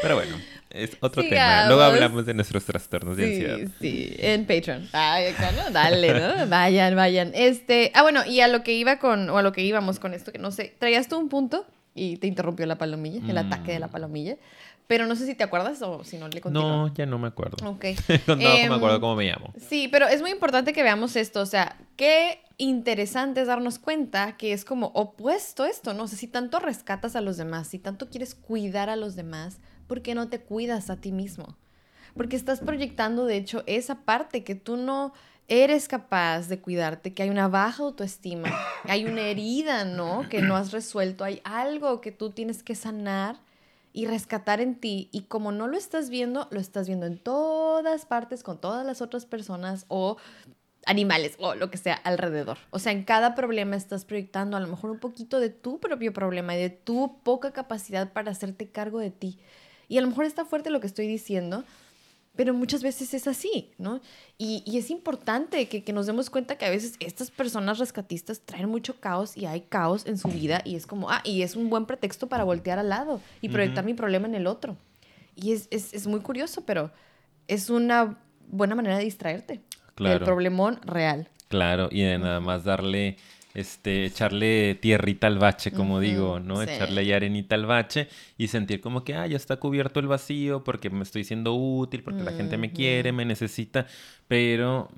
[0.00, 0.36] Pero bueno,
[0.70, 1.66] es otro tema.
[1.66, 3.58] Luego hablamos de nuestros trastornos de ansiedad.
[3.80, 4.88] Sí, en Patreon.
[4.92, 5.70] Ay, ¿no?
[5.70, 6.46] Dale, ¿no?
[6.48, 7.32] Vayan, vayan.
[7.34, 10.14] Este, ah, bueno, y a lo que iba con, o a lo que íbamos con
[10.14, 13.72] esto, que no sé, traías tú un punto y te interrumpió la palomilla, el ataque
[13.72, 13.92] de la mm.
[13.92, 14.36] palomilla.
[14.86, 16.88] Pero no sé si te acuerdas o si no le continúo.
[16.88, 17.56] No, ya no me acuerdo.
[17.66, 17.86] Ok.
[18.26, 19.52] no, me acuerdo em, cómo me llamo.
[19.56, 21.40] Sí, pero es muy importante que veamos esto.
[21.40, 26.04] O sea, qué interesante es darnos cuenta que es como opuesto esto, ¿no?
[26.04, 29.58] O sea, si tanto rescatas a los demás, si tanto quieres cuidar a los demás,
[29.86, 31.56] ¿por qué no te cuidas a ti mismo?
[32.14, 35.12] Porque estás proyectando, de hecho, esa parte que tú no
[35.48, 38.48] eres capaz de cuidarte, que hay una baja autoestima,
[38.84, 40.28] hay una herida, ¿no?
[40.28, 43.40] Que no has resuelto, hay algo que tú tienes que sanar
[43.94, 45.08] y rescatar en ti.
[45.12, 49.00] Y como no lo estás viendo, lo estás viendo en todas partes con todas las
[49.00, 50.18] otras personas o
[50.84, 52.58] animales o lo que sea alrededor.
[52.70, 56.12] O sea, en cada problema estás proyectando a lo mejor un poquito de tu propio
[56.12, 59.38] problema y de tu poca capacidad para hacerte cargo de ti.
[59.88, 61.62] Y a lo mejor está fuerte lo que estoy diciendo,
[62.36, 64.00] pero muchas veces es así, ¿no?
[64.38, 68.98] Y, es importante que, nos demos cuenta que a veces estas personas rescatistas traen mucho
[68.98, 71.86] caos y hay caos en su vida y es como, ah, y es un buen
[71.86, 74.76] pretexto para voltear al lado y proyectar mi problema en el otro.
[75.36, 76.90] Y es, es, muy curioso, pero
[77.48, 78.18] es una
[78.48, 79.60] buena manera de distraerte
[79.94, 80.14] claro.
[80.14, 81.28] del problemón real.
[81.48, 83.16] Claro, y de nada más darle
[83.54, 86.62] este, echarle tierrita al bache, como digo, ¿no?
[86.62, 90.64] Echarle ahí arenita al bache y sentir como que, ah, ya está cubierto el vacío
[90.64, 93.86] porque me estoy siendo útil, porque la gente me quiere, me necesita,
[94.26, 94.88] pero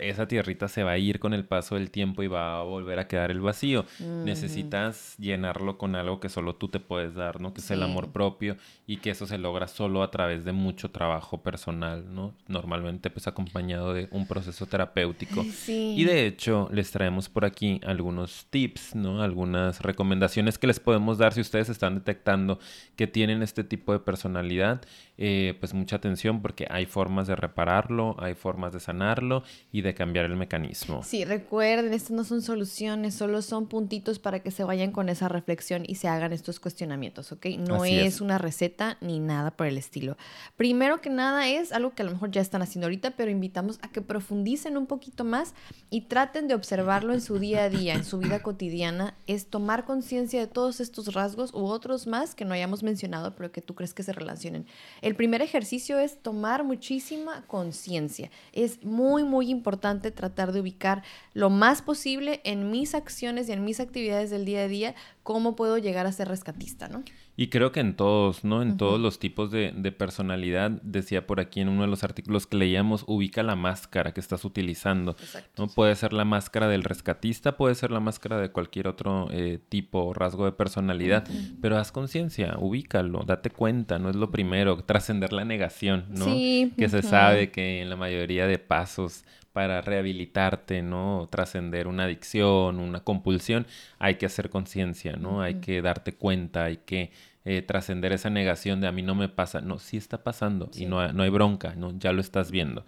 [0.00, 2.98] esa tierrita se va a ir con el paso del tiempo y va a volver
[2.98, 3.84] a quedar el vacío.
[4.24, 7.52] Necesitas llenarlo con algo que solo tú te puedes dar, ¿no?
[7.54, 8.56] Que es el amor propio
[8.86, 12.34] y que eso se logra solo a través de mucho trabajo personal, ¿no?
[12.48, 15.44] Normalmente pues acompañado de un proceso terapéutico.
[15.68, 19.22] Y de hecho les traemos por aquí algunos tips, ¿no?
[19.22, 22.58] Algunas recomendaciones que les podemos dar si ustedes están detectando
[22.96, 24.82] que tienen este tipo de personalidad.
[25.24, 29.94] Eh, pues mucha atención porque hay formas de repararlo, hay formas de sanarlo y de
[29.94, 31.04] cambiar el mecanismo.
[31.04, 35.28] Sí, recuerden, estas no son soluciones, solo son puntitos para que se vayan con esa
[35.28, 37.46] reflexión y se hagan estos cuestionamientos, ¿ok?
[37.58, 40.16] No es, una receta ni nada por el estilo.
[40.56, 43.78] Primero que nada es algo que a lo mejor ya están haciendo ahorita, pero invitamos
[43.82, 45.54] a que profundicen un poquito más
[45.88, 49.84] y traten de observarlo en su día a día, en su vida cotidiana, es tomar
[49.84, 53.74] conciencia de todos estos rasgos u otros más que no hayamos mencionado, pero que tú
[53.74, 54.66] crees que se relacionen.
[55.00, 58.30] El primer ejercicio es tomar muchísima conciencia.
[58.52, 61.02] Es muy, muy importante tratar de ubicar
[61.34, 65.56] lo más posible en mis acciones y en mis actividades del día a día cómo
[65.56, 67.02] puedo llegar a ser rescatista, ¿no?
[67.34, 68.60] Y creo que en todos, ¿no?
[68.60, 72.58] En todos los tipos de, personalidad, decía por aquí en uno de los artículos que
[72.58, 75.16] leíamos, ubica la máscara que estás utilizando.
[75.56, 75.68] ¿no?
[75.68, 80.04] Puede ser la máscara del rescatista, puede ser la máscara de cualquier otro eh, tipo
[80.04, 81.26] o rasgo de personalidad,
[81.62, 86.26] pero haz conciencia, ubícalo, date cuenta, no es lo primero, trascender la negación, ¿no?
[86.26, 86.72] Sí.
[86.76, 91.28] Que se sabe que en la mayoría de pasos para rehabilitarte, ¿no?
[91.30, 93.66] Trascender una adicción, una compulsión,
[93.98, 95.42] hay que hacer conciencia, ¿no?
[95.42, 97.10] Hay que darte cuenta, hay que
[97.44, 99.60] eh, trascender esa negación de a mí no me pasa.
[99.60, 101.92] No, sí está pasando y no, no hay bronca, ¿no?
[101.98, 102.84] Ya lo estás viendo.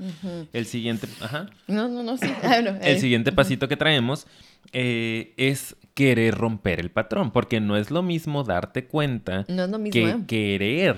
[0.53, 1.51] El siguiente, ajá.
[1.67, 2.29] No, no, no, sí.
[2.43, 4.29] Ah, el eh, siguiente pasito que traemos
[4.73, 10.97] eh, es querer romper el patrón, porque no es lo mismo darte cuenta que querer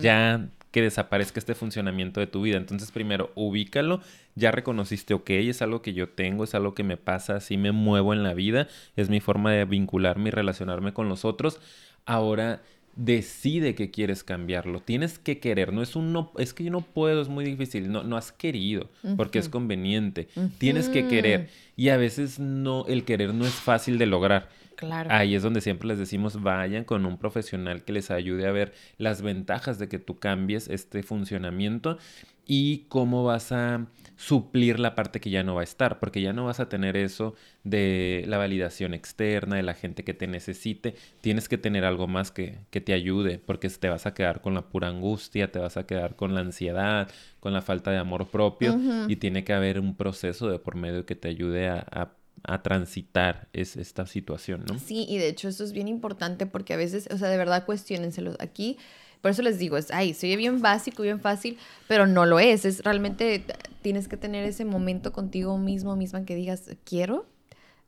[0.00, 0.48] ya
[0.78, 2.56] que desaparezca este funcionamiento de tu vida.
[2.56, 4.00] Entonces, primero, ubícalo,
[4.36, 7.72] ya reconociste, ok, es algo que yo tengo, es algo que me pasa, así me
[7.72, 11.58] muevo en la vida, es mi forma de vincularme y relacionarme con los otros.
[12.06, 12.62] Ahora,
[12.94, 14.78] decide que quieres cambiarlo.
[14.78, 15.72] Tienes que querer.
[15.72, 17.90] No es un no, es que yo no puedo, es muy difícil.
[17.90, 20.28] No, no has querido porque es conveniente.
[20.58, 21.48] Tienes que querer.
[21.76, 24.48] Y a veces no, el querer no es fácil de lograr.
[24.78, 25.10] Claro.
[25.12, 28.72] Ahí es donde siempre les decimos, vayan con un profesional que les ayude a ver
[28.96, 31.98] las ventajas de que tú cambies este funcionamiento
[32.46, 36.32] y cómo vas a suplir la parte que ya no va a estar, porque ya
[36.32, 40.94] no vas a tener eso de la validación externa, de la gente que te necesite,
[41.20, 44.54] tienes que tener algo más que, que te ayude, porque te vas a quedar con
[44.54, 47.10] la pura angustia, te vas a quedar con la ansiedad,
[47.40, 51.04] con la falta de amor propio, y tiene que haber un proceso de por medio
[51.04, 52.17] que te ayude a, a
[52.62, 54.78] transitar es, esta situación, ¿no?
[54.78, 57.64] Sí, y de hecho eso es bien importante porque a veces, o sea, de verdad
[57.66, 58.36] cuestionenselos.
[58.40, 58.78] Aquí
[59.20, 61.58] Por eso les digo, es, ay, soy bien básico, bien fácil,
[61.88, 62.64] pero no lo es.
[62.64, 63.44] Es realmente,
[63.82, 67.26] tienes que tener ese momento contigo mismo, misma, que digas, quiero,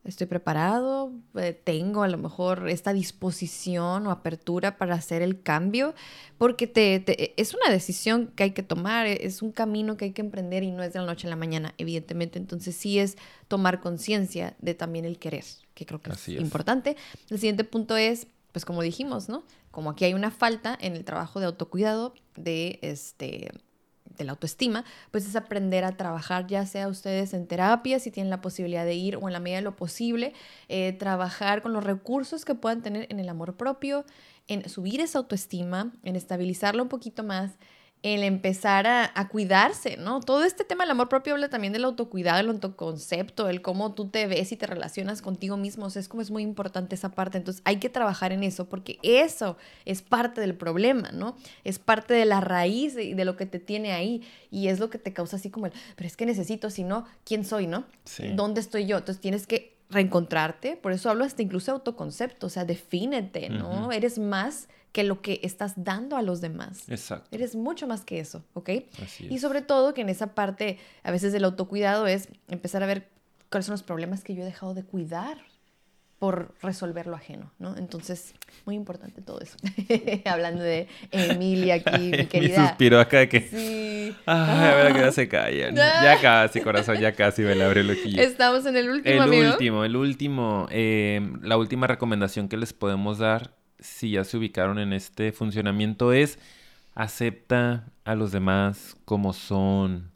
[0.04, 5.94] estoy preparado, eh, tengo a lo mejor esta disposición o apertura para hacer el cambio,
[6.38, 10.12] porque te, es una decisión que hay que tomar, e, es un camino que hay
[10.12, 12.38] que emprender y no es de la noche a la mañana, evidentemente.
[12.38, 13.16] Entonces sí es
[13.48, 15.44] tomar conciencia de también el querer,
[15.74, 16.96] que creo que es, es importante.
[17.28, 19.44] El siguiente punto es, pues como dijimos, ¿no?
[19.70, 23.50] Como aquí hay una falta en el trabajo de autocuidado, de este
[24.16, 28.30] de la autoestima, pues es aprender a trabajar, ya sea ustedes en terapia, si tienen
[28.30, 30.34] la posibilidad de ir o en la medida de lo posible,
[30.68, 34.04] eh, trabajar con los recursos que puedan tener en el amor propio,
[34.48, 37.52] en subir esa autoestima, en estabilizarla un poquito más,
[38.02, 40.20] el empezar a, cuidarse, ¿no?
[40.20, 44.08] Todo este tema del amor propio habla también del autocuidado, el autoconcepto, el cómo tú
[44.08, 45.86] te ves y te relacionas contigo mismo.
[45.86, 47.36] O sea, es como es muy importante esa parte.
[47.36, 51.36] Entonces hay que trabajar en eso porque eso es parte del problema, ¿no?
[51.62, 54.88] Es parte de la raíz de, de lo que te tiene ahí y es lo
[54.88, 57.84] que te causa así como el, pero es que necesito, si no, ¿quién soy, no?
[58.34, 58.98] ¿Dónde estoy yo?
[58.98, 60.76] Entonces tienes que reencontrarte.
[60.76, 63.92] Por eso hablo hasta incluso de autoconcepto, o sea, defínete, ¿no?
[63.92, 66.88] Eres más que lo que estás dando a los demás.
[66.88, 67.28] Exacto.
[67.30, 68.70] Eres mucho más que eso, ¿ok?
[69.20, 73.08] Y sobre todo que en esa parte, a veces del autocuidado es empezar a ver
[73.50, 75.38] cuáles son los problemas que yo he dejado de cuidar
[76.18, 77.78] por resolver lo ajeno, ¿no?
[77.78, 78.34] Entonces,
[78.66, 79.56] muy importante todo eso.
[80.26, 82.60] Hablando de Emilia aquí, mi querida.
[82.60, 83.40] Mi suspiro acá de que...
[83.40, 84.14] Sí.
[84.26, 85.74] Ay, a ver, que ya se callan.
[85.76, 88.20] Ya casi, corazón, ya casi me la abre el ojillo.
[88.20, 90.66] Estamos en el último, El último, el último.
[90.70, 96.12] Eh, la última recomendación que les podemos dar si ya se ubicaron en este funcionamiento,
[96.12, 96.38] es
[96.94, 100.10] acepta a los demás como son.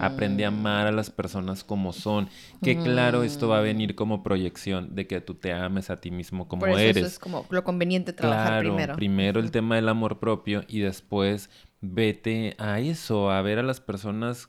[0.00, 0.54] Aprende a mm.
[0.54, 2.28] amar a las personas como son.
[2.62, 6.10] Que claro, esto va a venir como proyección de que tú te ames a ti
[6.10, 6.96] mismo como eres.
[6.96, 8.96] Eso es como lo conveniente trabajar primero.
[8.96, 11.50] Primero el tema del amor propio y después
[11.82, 14.48] vete a eso, a ver a las personas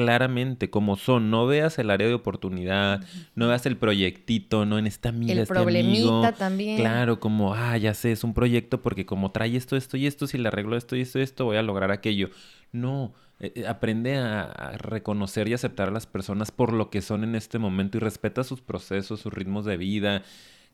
[0.00, 1.30] claramente como son.
[1.30, 5.40] No veas el área de oportunidad, no veas el proyectito, no en esta amiga, el
[5.40, 6.78] este problemita también.
[6.78, 10.26] Claro, como, ah, ya sé, es un proyecto porque como trae esto, esto y esto,
[10.26, 12.30] si le arreglo esto y esto y esto, voy a lograr aquello.
[12.72, 17.24] No, eh, eh, aprende a, reconocer y aceptar a las personas por lo que son
[17.24, 20.22] en este momento y respeta sus procesos, sus ritmos de vida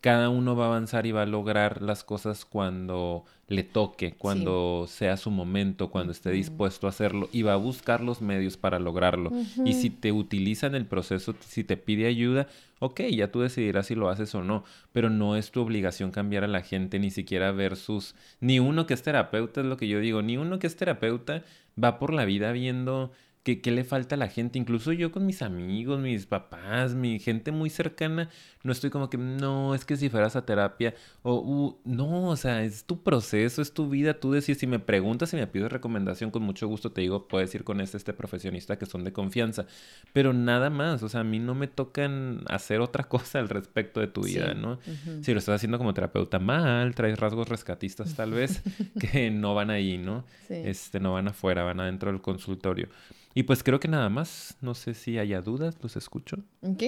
[0.07, 4.87] cada uno va a avanzar y va a lograr las cosas cuando le toque, cuando
[4.89, 8.79] sea su momento, cuando esté dispuesto a hacerlo y va a buscar los medios para
[8.79, 9.33] lograrlo.
[9.65, 12.47] Y si te utiliza en el proceso, si te pide ayuda,
[12.79, 16.45] ok, ya tú decidirás si lo haces o no, pero no es tu obligación cambiar
[16.45, 19.99] a la gente, ni siquiera versus, ni uno que es terapeuta, es lo que yo
[19.99, 21.43] digo, ni uno que es terapeuta
[21.83, 23.11] va por la vida viendo
[23.55, 24.59] ¿Qué, le falta a la gente?
[24.59, 28.29] Incluso yo con mis amigos, mis papás, mi gente muy cercana,
[28.65, 32.65] no estoy como que, no, es que si fueras a terapia, o, no, o sea,
[32.65, 36.33] es tu proceso, es tu vida, tú decides, si me preguntas, si me pides recomendación,
[36.33, 39.67] con mucho gusto te digo, puedes ir con este, este profesionista que son de confianza,
[40.13, 44.01] pero nada más, o sea, a mí no me tocan hacer otra cosa al respecto
[44.01, 44.81] de tu vida, ¿no?
[45.23, 48.65] Si lo estás haciendo como terapeuta mal, traes rasgos rescatistas tal vez,
[48.99, 50.25] que no van ahí, ¿no?
[50.49, 52.89] Este, no van afuera, van adentro del consultorio.
[53.37, 54.57] Y pues creo que nada más.
[54.63, 56.39] No sé si haya dudas, los escucho.
[56.63, 56.83] Ok.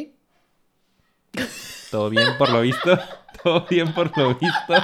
[1.91, 2.99] ¿Todo bien por lo visto?
[3.43, 4.75] ¿Todo bien por lo visto?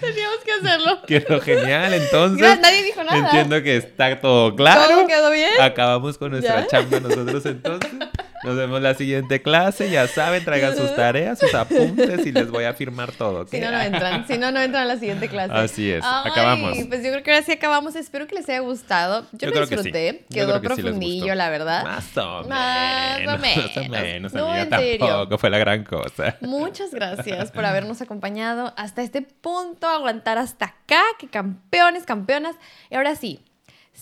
[0.00, 1.02] Teníamos que hacerlo.
[1.06, 2.58] Quedó genial, entonces.
[2.58, 3.18] nadie dijo nada.
[3.18, 4.88] Entiendo que está todo claro.
[4.88, 5.60] ¿Todo quedó bien?
[5.60, 7.90] Acabamos con nuestra chamba nosotros entonces.
[8.42, 9.90] Nos vemos la siguiente clase.
[9.90, 13.46] Ya saben, traigan sus tareas, sus apuntes y les voy a firmar todo.
[13.46, 14.26] Si no, no entran.
[14.26, 15.52] Si no, no entran a la siguiente clase.
[15.52, 16.04] Así es.
[16.04, 16.78] acabamos.
[16.88, 17.96] Pues yo creo que ahora sí acabamos.
[17.96, 19.26] Espero que les haya gustado.
[19.32, 20.24] Yo, lo disfruté.
[20.30, 21.84] Quedó profundillo, la verdad.
[21.84, 22.48] Más o menos.
[22.48, 23.40] Más o menos.
[23.76, 24.34] Más o menos.
[24.34, 26.36] No, en tampoco fue la gran cosa.
[26.40, 31.02] Muchas gracias por habernos acompañado hasta este punto, aguantar hasta acá.
[31.18, 32.56] Que campeones, campeonas.
[32.90, 33.40] Y ahora sí,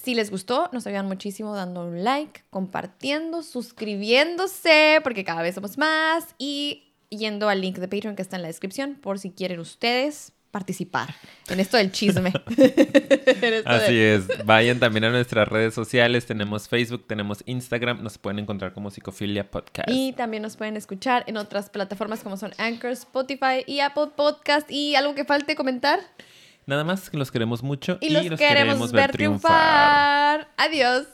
[0.03, 5.79] si les gustó, nos ayudan muchísimo dando un like, compartiendo, suscribiéndose, porque cada vez somos
[5.79, 9.61] más, y yendo al link de Patreon que está en la descripción por si quieren
[9.61, 11.15] ustedes participar
[11.49, 12.33] en esto del chisme.
[13.67, 14.27] Así es.
[14.47, 16.27] Vayan también a nuestras redes sociales.
[16.27, 18.03] Tenemos Facebook, tenemos Instagram.
[18.03, 19.89] Nos pueden encontrar como Psicofilia Podcast.
[19.91, 24.71] Y también nos pueden escuchar en otras plataformas como son Anchor, Spotify y Apple Podcast.
[24.71, 26.01] ¿Y algo que falte comentar?
[26.69, 30.49] Nada más que los queremos mucho y, los, queremos, ver triunfar.
[30.59, 31.07] Adiós.